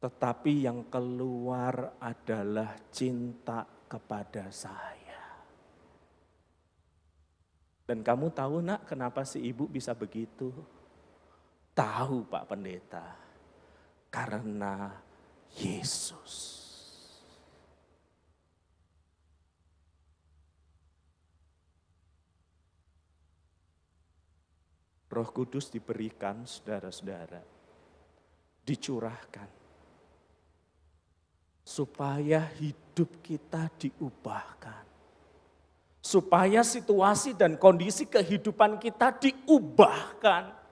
tetapi 0.05 0.69
yang 0.69 0.93
keluar 0.93 1.97
adalah 1.97 2.77
cinta 2.93 3.65
kepada 3.89 4.53
saya. 4.53 5.21
Dan 7.85 8.01
kamu 8.05 8.33
tahu 8.33 8.65
nak 8.65 8.85
kenapa 8.89 9.25
si 9.25 9.41
ibu 9.45 9.65
bisa 9.69 9.97
begitu? 9.97 10.53
Tahu 11.75 12.31
Pak 12.31 12.45
Pendeta, 12.47 13.07
karena 14.07 14.95
Yesus. 15.59 16.63
Roh 25.15 25.31
Kudus 25.31 25.71
diberikan 25.71 26.43
saudara-saudara, 26.43 27.39
dicurahkan 28.67 29.47
supaya 31.63 32.51
hidup 32.59 33.23
kita 33.23 33.71
diubahkan. 33.79 34.83
Supaya 36.05 36.61
situasi 36.61 37.33
dan 37.33 37.57
kondisi 37.57 38.05
kehidupan 38.05 38.77
kita 38.77 39.15
diubahkan 39.17 40.64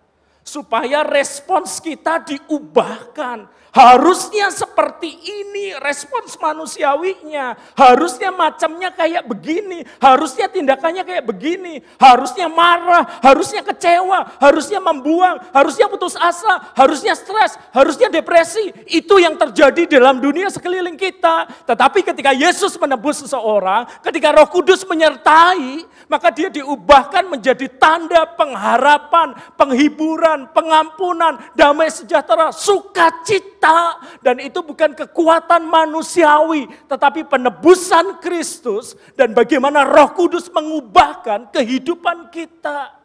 supaya 0.42 1.06
respons 1.06 1.78
kita 1.78 2.22
diubahkan. 2.26 3.62
Harusnya 3.72 4.52
seperti 4.52 5.08
ini 5.08 5.72
respons 5.80 6.36
manusiawinya. 6.36 7.56
Harusnya 7.72 8.28
macamnya 8.28 8.92
kayak 8.92 9.24
begini. 9.24 9.80
Harusnya 9.96 10.44
tindakannya 10.52 11.00
kayak 11.00 11.24
begini. 11.24 11.80
Harusnya 11.96 12.52
marah, 12.52 13.24
harusnya 13.24 13.64
kecewa, 13.64 14.36
harusnya 14.36 14.76
membuang, 14.76 15.40
harusnya 15.56 15.88
putus 15.88 16.20
asa, 16.20 16.68
harusnya 16.76 17.16
stres, 17.16 17.56
harusnya 17.72 18.12
depresi. 18.12 18.76
Itu 18.84 19.16
yang 19.16 19.40
terjadi 19.40 19.88
dalam 19.88 20.20
dunia 20.20 20.52
sekeliling 20.52 21.00
kita. 21.00 21.48
Tetapi 21.64 22.04
ketika 22.04 22.36
Yesus 22.36 22.76
menebus 22.76 23.24
seseorang, 23.24 23.88
ketika 24.04 24.36
Roh 24.36 24.52
Kudus 24.52 24.84
menyertai, 24.84 25.88
maka 26.12 26.28
dia 26.28 26.52
diubahkan 26.52 27.24
menjadi 27.24 27.72
tanda 27.80 28.28
pengharapan, 28.36 29.32
penghiburan, 29.56 30.31
pengampunan, 30.52 31.36
damai 31.52 31.92
sejahtera, 31.92 32.48
sukacita 32.54 33.98
dan 34.24 34.40
itu 34.40 34.62
bukan 34.64 34.96
kekuatan 34.96 35.66
manusiawi 35.66 36.66
tetapi 36.88 37.28
penebusan 37.28 38.22
Kristus 38.22 38.96
dan 39.18 39.36
bagaimana 39.36 39.84
Roh 39.84 40.16
Kudus 40.16 40.48
mengubahkan 40.48 41.52
kehidupan 41.52 42.32
kita. 42.32 43.02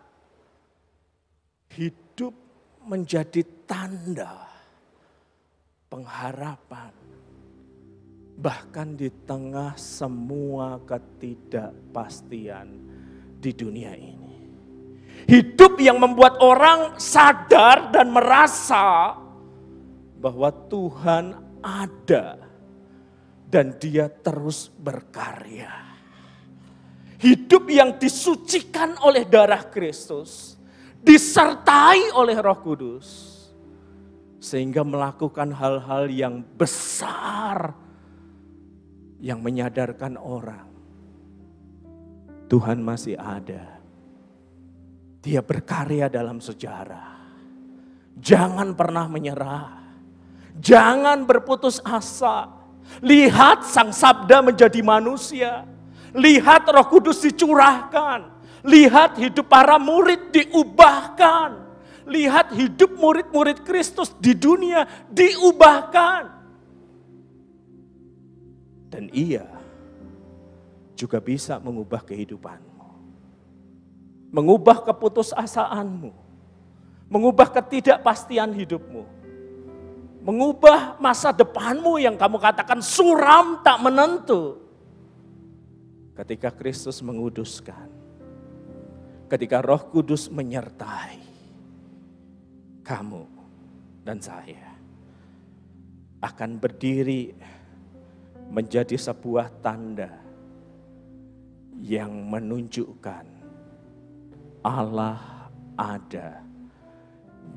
Hidup 1.74 2.34
menjadi 2.88 3.44
tanda 3.68 4.48
pengharapan 5.92 6.96
bahkan 8.38 8.94
di 8.94 9.10
tengah 9.26 9.74
semua 9.74 10.78
ketidakpastian 10.86 12.70
di 13.42 13.50
dunia 13.50 13.98
ini. 13.98 14.37
Hidup 15.26 15.82
yang 15.82 15.98
membuat 15.98 16.38
orang 16.40 17.02
sadar 17.02 17.90
dan 17.90 18.14
merasa 18.14 19.18
bahwa 20.22 20.54
Tuhan 20.70 21.36
ada 21.64 22.38
dan 23.50 23.76
dia 23.82 24.08
terus 24.12 24.70
berkarya. 24.70 25.74
Hidup 27.18 27.66
yang 27.74 27.98
disucikan 27.98 28.94
oleh 29.02 29.26
darah 29.26 29.66
Kristus, 29.66 30.54
disertai 31.02 32.14
oleh 32.14 32.38
Roh 32.38 32.62
Kudus, 32.62 33.08
sehingga 34.38 34.86
melakukan 34.86 35.50
hal-hal 35.50 36.06
yang 36.14 36.46
besar 36.56 37.74
yang 39.18 39.42
menyadarkan 39.42 40.14
orang 40.14 40.68
Tuhan 42.48 42.80
masih 42.80 43.20
ada. 43.20 43.77
Dia 45.28 45.44
berkarya 45.44 46.08
dalam 46.08 46.40
sejarah. 46.40 47.20
Jangan 48.16 48.72
pernah 48.80 49.12
menyerah. 49.12 49.76
Jangan 50.56 51.28
berputus 51.28 51.84
asa. 51.84 52.48
Lihat 53.04 53.68
sang 53.68 53.92
sabda 53.92 54.40
menjadi 54.40 54.80
manusia. 54.80 55.68
Lihat 56.16 56.72
roh 56.72 56.88
kudus 56.88 57.20
dicurahkan. 57.28 58.24
Lihat 58.64 59.20
hidup 59.20 59.52
para 59.52 59.76
murid 59.76 60.32
diubahkan. 60.32 61.60
Lihat 62.08 62.56
hidup 62.56 62.96
murid-murid 62.96 63.68
Kristus 63.68 64.16
di 64.16 64.32
dunia 64.32 64.88
diubahkan. 65.12 66.24
Dan 68.88 69.12
ia 69.12 69.44
juga 70.96 71.20
bisa 71.20 71.60
mengubah 71.60 72.00
kehidupanmu. 72.08 72.67
Mengubah 74.32 74.84
keputusasaanmu. 74.84 76.12
Mengubah 77.08 77.48
ketidakpastian 77.52 78.52
hidupmu. 78.52 79.04
Mengubah 80.28 81.00
masa 81.00 81.32
depanmu 81.32 81.96
yang 81.96 82.20
kamu 82.20 82.36
katakan 82.36 82.84
suram 82.84 83.64
tak 83.64 83.80
menentu. 83.80 84.60
Ketika 86.18 86.52
Kristus 86.52 87.00
menguduskan. 87.00 87.88
Ketika 89.28 89.60
roh 89.60 89.84
kudus 89.92 90.32
menyertai 90.32 91.20
kamu 92.80 93.28
dan 94.08 94.24
saya 94.24 94.72
akan 96.24 96.56
berdiri 96.56 97.36
menjadi 98.48 98.96
sebuah 98.96 99.60
tanda 99.60 100.08
yang 101.84 102.10
menunjukkan 102.32 103.37
Allah 104.62 105.50
ada 105.78 106.42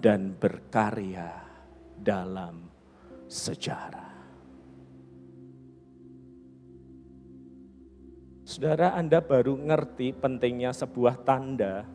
dan 0.00 0.36
berkarya 0.36 1.40
dalam 1.96 2.68
sejarah. 3.28 4.10
Saudara, 8.44 8.98
Anda 8.98 9.22
baru 9.22 9.54
ngerti 9.54 10.10
pentingnya 10.18 10.74
sebuah 10.74 11.22
tanda 11.22 11.86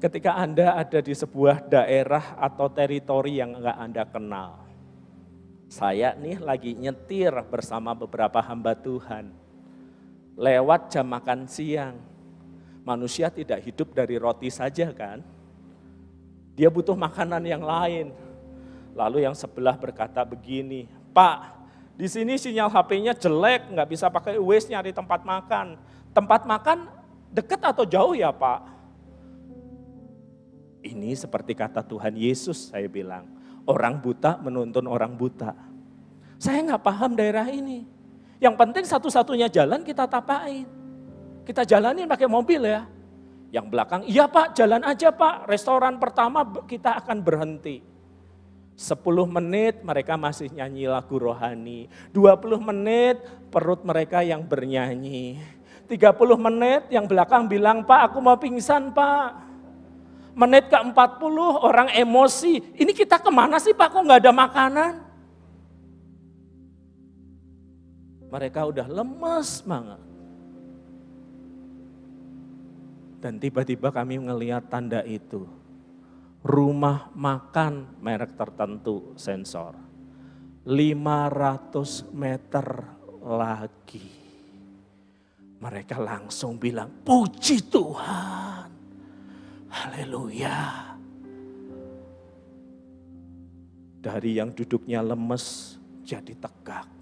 ketika 0.00 0.40
Anda 0.40 0.80
ada 0.80 1.04
di 1.04 1.12
sebuah 1.12 1.68
daerah 1.68 2.40
atau 2.40 2.72
teritori 2.72 3.36
yang 3.36 3.60
enggak 3.60 3.76
Anda 3.76 4.04
kenal. 4.08 4.52
Saya 5.68 6.16
nih 6.16 6.40
lagi 6.40 6.72
nyetir 6.74 7.30
bersama 7.46 7.92
beberapa 7.92 8.40
hamba 8.40 8.74
Tuhan. 8.74 9.30
Lewat 10.40 10.90
jam 10.90 11.06
makan 11.06 11.44
siang. 11.46 12.00
Manusia 12.82 13.28
tidak 13.28 13.60
hidup 13.64 13.92
dari 13.92 14.16
roti 14.16 14.48
saja 14.48 14.88
kan. 14.90 15.20
Dia 16.56 16.72
butuh 16.72 16.96
makanan 16.96 17.44
yang 17.44 17.60
lain. 17.60 18.12
Lalu 18.96 19.24
yang 19.24 19.36
sebelah 19.36 19.76
berkata 19.76 20.24
begini, 20.26 20.88
Pak, 21.14 21.60
di 22.00 22.08
sini 22.08 22.40
sinyal 22.40 22.72
HP-nya 22.72 23.12
jelek, 23.12 23.76
nggak 23.76 23.88
bisa 23.92 24.08
pakai 24.08 24.40
Waze 24.40 24.72
nyari 24.72 24.90
tempat 24.90 25.20
makan. 25.20 25.76
Tempat 26.16 26.48
makan 26.48 26.88
dekat 27.28 27.60
atau 27.60 27.84
jauh 27.84 28.16
ya 28.16 28.32
Pak? 28.32 28.66
Ini 30.80 31.12
seperti 31.12 31.52
kata 31.52 31.84
Tuhan 31.84 32.16
Yesus 32.16 32.72
saya 32.72 32.88
bilang. 32.88 33.28
Orang 33.68 34.00
buta 34.00 34.40
menuntun 34.40 34.88
orang 34.88 35.12
buta. 35.12 35.52
Saya 36.40 36.64
nggak 36.64 36.82
paham 36.82 37.12
daerah 37.12 37.46
ini. 37.52 37.84
Yang 38.40 38.56
penting 38.56 38.84
satu-satunya 38.88 39.52
jalan 39.52 39.84
kita 39.84 40.08
tapain. 40.08 40.79
Kita 41.50 41.66
jalanin 41.66 42.06
pakai 42.06 42.30
mobil 42.30 42.62
ya. 42.62 42.86
Yang 43.50 43.66
belakang, 43.74 44.06
iya 44.06 44.30
pak 44.30 44.54
jalan 44.54 44.86
aja 44.86 45.10
pak. 45.10 45.50
Restoran 45.50 45.98
pertama 45.98 46.46
kita 46.70 46.94
akan 47.02 47.18
berhenti. 47.26 47.82
10 48.78 49.02
menit 49.26 49.82
mereka 49.82 50.14
masih 50.14 50.46
nyanyi 50.54 50.86
lagu 50.86 51.18
rohani. 51.18 51.90
20 52.14 52.62
menit 52.62 53.18
perut 53.50 53.82
mereka 53.82 54.22
yang 54.22 54.46
bernyanyi. 54.46 55.42
30 55.90 56.38
menit 56.38 56.86
yang 56.94 57.10
belakang 57.10 57.50
bilang, 57.50 57.82
Pak 57.82 58.14
aku 58.14 58.22
mau 58.22 58.38
pingsan 58.38 58.94
Pak 58.94 59.50
menit 60.38 60.70
ke 60.70 60.78
40 60.78 60.94
orang 61.66 61.90
emosi. 61.90 62.78
Ini 62.78 62.94
kita 62.94 63.18
ke 63.18 63.34
mana 63.34 63.58
sih 63.58 63.74
Pak 63.74 63.90
kok 63.90 64.06
nggak 64.06 64.22
ada 64.22 64.30
makanan? 64.30 64.92
Mereka 68.30 68.70
udah 68.70 68.86
lemes 68.86 69.66
banget. 69.66 70.00
Dan 73.20 73.36
tiba-tiba 73.36 73.92
kami 73.92 74.16
melihat 74.16 74.64
tanda 74.72 75.04
itu. 75.04 75.44
Rumah 76.40 77.12
makan 77.12 78.00
merek 78.00 78.32
tertentu 78.32 79.12
sensor. 79.20 79.76
500 80.64 82.08
meter 82.16 82.66
lagi. 83.20 84.08
Mereka 85.60 86.00
langsung 86.00 86.56
bilang, 86.56 86.88
puji 87.04 87.68
Tuhan. 87.68 88.68
Haleluya. 89.68 90.88
Dari 94.00 94.40
yang 94.40 94.56
duduknya 94.56 95.04
lemes 95.04 95.76
jadi 96.08 96.32
tegak. 96.40 96.99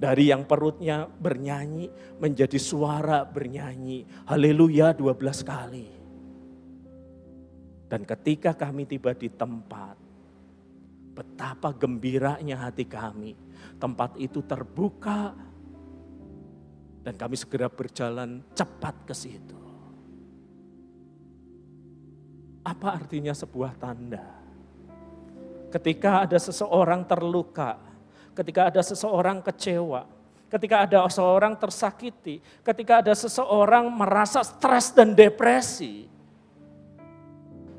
Dari 0.00 0.32
yang 0.32 0.48
perutnya 0.48 1.04
bernyanyi 1.04 2.16
menjadi 2.16 2.56
suara 2.56 3.20
bernyanyi. 3.28 4.24
Haleluya 4.32 4.96
12 4.96 5.44
kali. 5.44 5.88
Dan 7.84 8.08
ketika 8.08 8.56
kami 8.56 8.88
tiba 8.88 9.12
di 9.12 9.28
tempat, 9.28 10.00
betapa 11.12 11.76
gembiranya 11.76 12.64
hati 12.64 12.88
kami. 12.88 13.36
Tempat 13.76 14.16
itu 14.16 14.40
terbuka 14.40 15.36
dan 17.04 17.14
kami 17.20 17.36
segera 17.36 17.68
berjalan 17.68 18.40
cepat 18.56 19.04
ke 19.04 19.12
situ. 19.12 19.60
Apa 22.64 22.96
artinya 22.96 23.36
sebuah 23.36 23.76
tanda? 23.76 24.24
Ketika 25.68 26.24
ada 26.24 26.40
seseorang 26.40 27.04
terluka, 27.04 27.89
ketika 28.34 28.70
ada 28.70 28.80
seseorang 28.80 29.42
kecewa, 29.42 30.06
ketika 30.50 30.82
ada 30.82 31.06
seseorang 31.06 31.54
tersakiti, 31.54 32.42
ketika 32.66 32.98
ada 32.98 33.14
seseorang 33.14 33.86
merasa 33.86 34.42
stres 34.42 34.90
dan 34.90 35.14
depresi, 35.14 36.10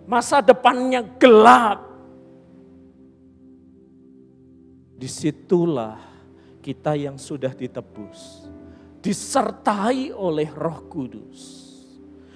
masa 0.07 0.39
depannya 0.39 1.03
gelap. 1.19 1.91
Di 5.01 5.09
situlah 5.09 5.97
kita 6.61 6.93
yang 6.93 7.17
sudah 7.17 7.49
ditebus, 7.57 8.45
disertai 9.01 10.13
oleh 10.13 10.45
Roh 10.53 10.85
Kudus, 10.85 11.41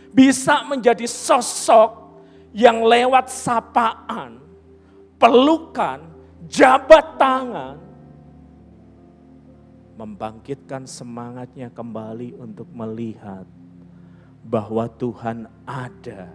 bisa 0.10 0.66
menjadi 0.66 1.06
sosok 1.06 2.18
yang 2.58 2.82
lewat 2.82 3.30
sapaan, 3.30 4.42
pelukan, 5.22 6.10
jabat 6.50 7.22
tangan, 7.22 7.85
membangkitkan 9.96 10.84
semangatnya 10.84 11.72
kembali 11.72 12.36
untuk 12.36 12.68
melihat 12.76 13.48
bahwa 14.46 14.86
Tuhan 14.92 15.50
ada 15.66 16.30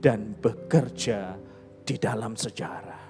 dan 0.00 0.34
bekerja 0.40 1.36
di 1.86 1.96
dalam 2.00 2.34
sejarah. 2.34 3.04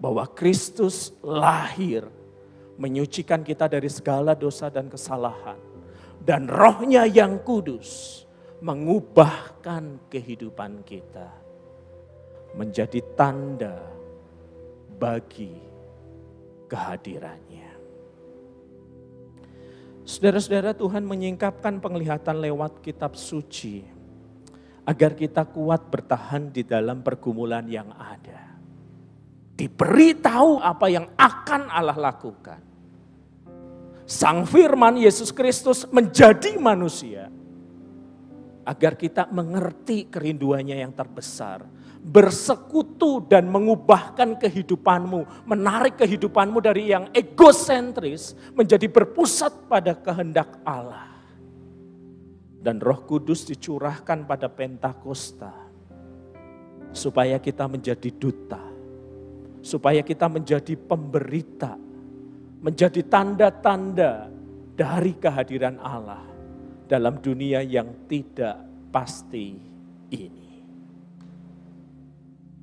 Bahwa 0.00 0.24
Kristus 0.32 1.12
lahir 1.20 2.08
menyucikan 2.80 3.44
kita 3.44 3.68
dari 3.68 3.88
segala 3.92 4.32
dosa 4.32 4.72
dan 4.72 4.88
kesalahan. 4.88 5.58
Dan 6.20 6.48
rohnya 6.48 7.08
yang 7.08 7.40
kudus 7.40 8.22
mengubahkan 8.60 10.08
kehidupan 10.12 10.84
kita 10.84 11.32
menjadi 12.52 13.00
tanda 13.16 13.80
bagi 15.00 15.56
kehadirannya. 16.68 17.49
Saudara-saudara 20.10 20.74
Tuhan 20.74 21.06
menyingkapkan 21.06 21.78
penglihatan 21.78 22.42
lewat 22.42 22.82
kitab 22.82 23.14
suci 23.14 23.86
agar 24.82 25.14
kita 25.14 25.46
kuat 25.46 25.86
bertahan 25.86 26.50
di 26.50 26.66
dalam 26.66 26.98
pergumulan 26.98 27.62
yang 27.70 27.94
ada. 27.94 28.58
Diberi 29.54 30.18
tahu 30.18 30.58
apa 30.58 30.90
yang 30.90 31.06
akan 31.14 31.62
Allah 31.70 31.94
lakukan. 31.94 32.58
Sang 34.02 34.42
firman 34.50 34.98
Yesus 34.98 35.30
Kristus 35.30 35.86
menjadi 35.86 36.58
manusia 36.58 37.30
agar 38.66 38.98
kita 38.98 39.30
mengerti 39.30 40.10
kerinduannya 40.10 40.74
yang 40.74 40.90
terbesar, 40.90 41.62
bersekutu 42.00 43.20
dan 43.28 43.52
mengubahkan 43.52 44.40
kehidupanmu, 44.40 45.44
menarik 45.44 46.00
kehidupanmu 46.00 46.58
dari 46.64 46.90
yang 46.90 47.12
egosentris 47.12 48.32
menjadi 48.56 48.88
berpusat 48.88 49.68
pada 49.68 49.92
kehendak 49.92 50.58
Allah. 50.64 51.12
Dan 52.60 52.80
Roh 52.80 53.04
Kudus 53.08 53.48
dicurahkan 53.48 54.28
pada 54.28 54.48
Pentakosta 54.52 55.52
supaya 56.92 57.40
kita 57.40 57.64
menjadi 57.68 58.10
duta, 58.12 58.60
supaya 59.64 60.04
kita 60.04 60.28
menjadi 60.28 60.76
pemberita, 60.76 61.76
menjadi 62.60 63.00
tanda-tanda 63.08 64.28
dari 64.76 65.12
kehadiran 65.16 65.76
Allah 65.80 66.24
dalam 66.88 67.20
dunia 67.20 67.64
yang 67.64 68.08
tidak 68.08 68.60
pasti 68.92 69.56
ini. 70.10 70.39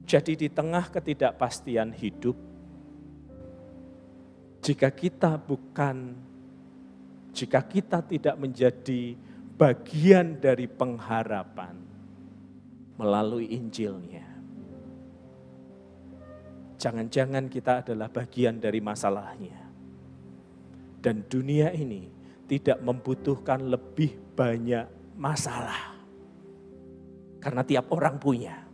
Jadi 0.07 0.39
di 0.39 0.47
tengah 0.47 0.87
ketidakpastian 0.87 1.91
hidup, 1.91 2.39
jika 4.63 4.87
kita 4.87 5.35
bukan, 5.35 6.15
jika 7.35 7.59
kita 7.67 7.99
tidak 8.07 8.39
menjadi 8.39 9.19
bagian 9.59 10.39
dari 10.39 10.63
pengharapan 10.71 11.75
melalui 12.95 13.51
Injilnya, 13.51 14.23
jangan-jangan 16.79 17.51
kita 17.51 17.83
adalah 17.83 18.07
bagian 18.07 18.63
dari 18.63 18.79
masalahnya. 18.79 19.59
Dan 21.03 21.27
dunia 21.27 21.75
ini 21.75 22.07
tidak 22.47 22.79
membutuhkan 22.79 23.59
lebih 23.59 24.15
banyak 24.39 24.87
masalah. 25.19 25.99
Karena 27.43 27.67
tiap 27.67 27.91
orang 27.91 28.15
punya 28.15 28.66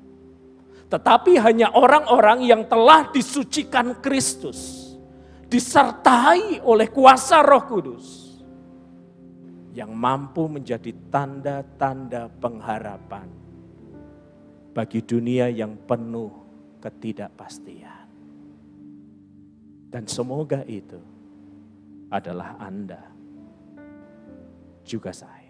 tetapi 0.94 1.42
hanya 1.42 1.74
orang-orang 1.74 2.46
yang 2.46 2.70
telah 2.70 3.10
disucikan 3.10 3.98
Kristus, 3.98 4.94
disertai 5.50 6.62
oleh 6.62 6.94
kuasa 6.94 7.42
Roh 7.42 7.66
Kudus, 7.66 8.06
yang 9.74 9.90
mampu 9.98 10.46
menjadi 10.46 10.94
tanda-tanda 11.10 12.30
pengharapan 12.38 13.26
bagi 14.70 15.02
dunia 15.02 15.50
yang 15.50 15.74
penuh 15.82 16.30
ketidakpastian. 16.78 18.06
Dan 19.90 20.06
semoga 20.06 20.62
itu 20.70 21.02
adalah 22.14 22.54
Anda 22.62 23.02
juga 24.86 25.10
saya. 25.10 25.43